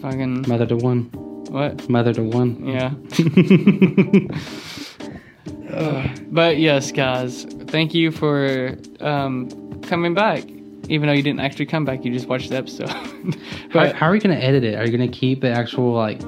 [0.00, 1.10] Fucking, Mother to one.
[1.50, 1.88] what?
[1.90, 2.64] Mother to one.
[2.66, 2.90] Yeah.
[6.32, 9.48] But yes, guys, thank you for um,
[9.82, 10.44] coming back.
[10.90, 12.88] Even though you didn't actually come back, you just watched the episode.
[12.90, 13.34] how,
[13.72, 14.74] but how are you going to edit it?
[14.74, 16.20] Are you going to keep the actual, like,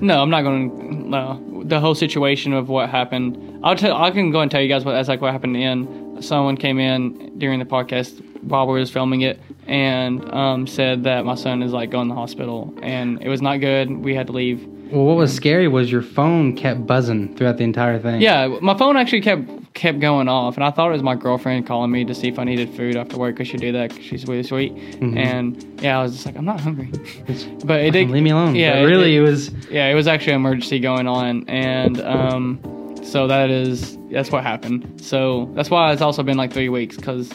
[0.00, 1.08] no, I'm not going to.
[1.08, 3.60] No, the whole situation of what happened.
[3.64, 3.96] I'll tell.
[3.96, 5.20] I can go and tell you guys what that's like.
[5.20, 6.20] What happened in.
[6.22, 11.24] Someone came in during the podcast while we was filming it and um, said that
[11.24, 13.90] my son is like going to the hospital and it was not good.
[13.90, 14.64] We had to leave.
[14.92, 18.20] well, what was scary was your phone kept buzzing throughout the entire thing.
[18.20, 21.66] Yeah, my phone actually kept kept going off, and I thought it was my girlfriend
[21.66, 24.04] calling me to see if I needed food after work because she do that 'cause
[24.04, 24.72] she's really sweet.
[25.00, 26.88] And yeah, I was just like, I'm not hungry,
[27.64, 28.08] but it did.
[28.10, 28.54] Leave me alone.
[28.54, 29.50] Yeah, it- really, it- it, was.
[29.70, 34.42] Yeah, it was actually an emergency going on, and um, so that is that's what
[34.44, 35.00] happened.
[35.02, 37.32] So that's why it's also been like three weeks because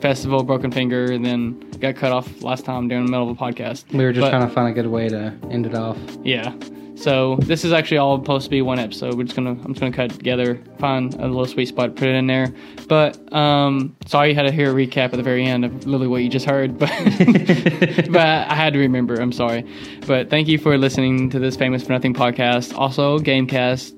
[0.00, 3.40] festival, broken finger, and then got cut off last time during the middle of a
[3.42, 3.84] podcast.
[3.92, 5.96] We were just But- trying to find a good way to end it off.
[6.24, 6.52] yeah.
[7.00, 9.14] So this is actually all supposed to be one episode.
[9.14, 12.08] We're just gonna I'm just gonna cut it together, find a little sweet spot, put
[12.08, 12.52] it in there.
[12.88, 16.08] But um sorry you had to hear a recap at the very end of literally
[16.08, 16.90] what you just heard, but
[18.10, 19.64] but I had to remember, I'm sorry.
[20.06, 22.76] But thank you for listening to this famous for nothing podcast.
[22.76, 23.94] Also Gamecast.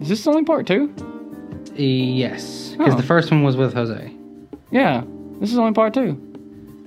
[0.00, 0.92] Is this only part two?
[1.76, 2.96] Yes, because Oh.
[2.98, 4.14] the first one was with Jose.
[4.70, 5.04] Yeah.
[5.40, 6.20] This is only part two.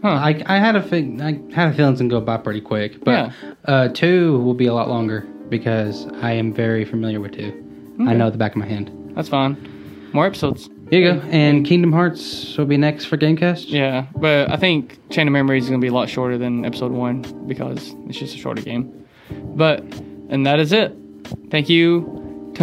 [0.01, 0.09] Huh.
[0.09, 3.03] I, I had a fig- I had a feeling it's gonna go by pretty quick,
[3.03, 3.31] but
[3.65, 7.61] uh, two will be a lot longer because I am very familiar with two.
[8.01, 8.91] I know at the back of my hand.
[9.15, 10.09] That's fine.
[10.13, 10.69] More episodes.
[10.91, 11.27] Here you go.
[11.29, 13.65] And Kingdom Hearts will be next for Gamecast.
[13.69, 16.63] Yeah, but I think Chain of Memories is going to be a lot shorter than
[16.65, 19.05] episode one because it's just a shorter game.
[19.55, 19.79] But,
[20.29, 20.95] and that is it.
[21.49, 22.53] Thank you.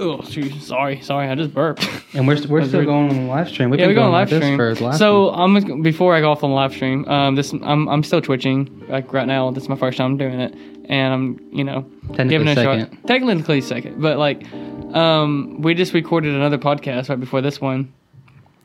[0.00, 1.88] Oh, shoot, sorry, sorry, I just burped.
[2.14, 3.70] And we're, we're still going on the live stream.
[3.70, 4.56] We've yeah, been we're going like live this stream.
[4.56, 5.30] for last so.
[5.30, 8.20] I'm just- before I go off on the live stream, um, this I'm I'm still
[8.20, 9.50] twitching like right now.
[9.50, 10.54] This is my first time doing it,
[10.88, 11.82] and I'm you know
[12.16, 12.78] giving it a shot.
[12.80, 13.02] second.
[13.06, 14.44] Technically second, but like,
[14.94, 17.92] um, we just recorded another podcast right before this one,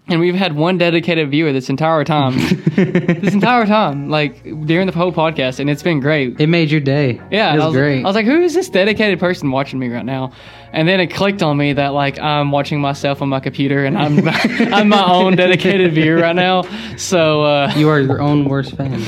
[0.09, 2.33] and we've had one dedicated viewer this entire time.
[2.75, 6.39] this entire time, like during the whole podcast, and it's been great.
[6.39, 7.19] it made your day.
[7.31, 7.99] Yeah, it was, I was, great.
[8.03, 10.31] I was like, "Who is this dedicated person watching me right now?"
[10.71, 13.97] And then it clicked on me that like I'm watching myself on my computer, and
[13.97, 14.27] I'm
[14.73, 16.63] I'm my own dedicated viewer right now.
[16.97, 18.99] So uh, you are your own worst fan.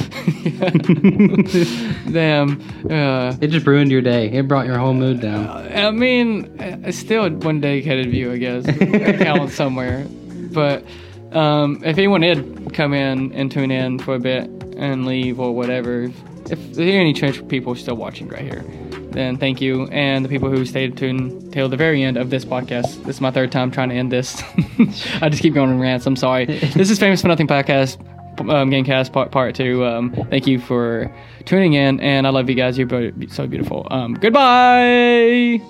[2.11, 2.61] damn.
[2.89, 4.31] Uh, It just ruined your day.
[4.31, 5.47] It brought your whole mood down.
[5.71, 8.65] I mean, it's still one dedicated view, I guess.
[8.67, 10.05] It counts somewhere.
[10.53, 10.85] But
[11.31, 15.53] um, if anyone did come in and tune in for a bit and leave or
[15.53, 16.11] whatever,
[16.49, 18.63] if there are any church people still watching right here,
[19.11, 19.85] then thank you.
[19.87, 23.03] And the people who stayed tuned till the very end of this podcast.
[23.03, 24.41] This is my third time trying to end this.
[25.21, 26.05] I just keep going on rants.
[26.05, 26.45] I'm sorry.
[26.75, 27.99] this is Famous for Nothing podcast.
[28.39, 29.85] Um, Gamecast part, part two.
[29.85, 31.13] Um, thank you for
[31.45, 32.77] tuning in, and I love you guys.
[32.77, 33.87] You're so beautiful.
[33.91, 35.61] Um, goodbye.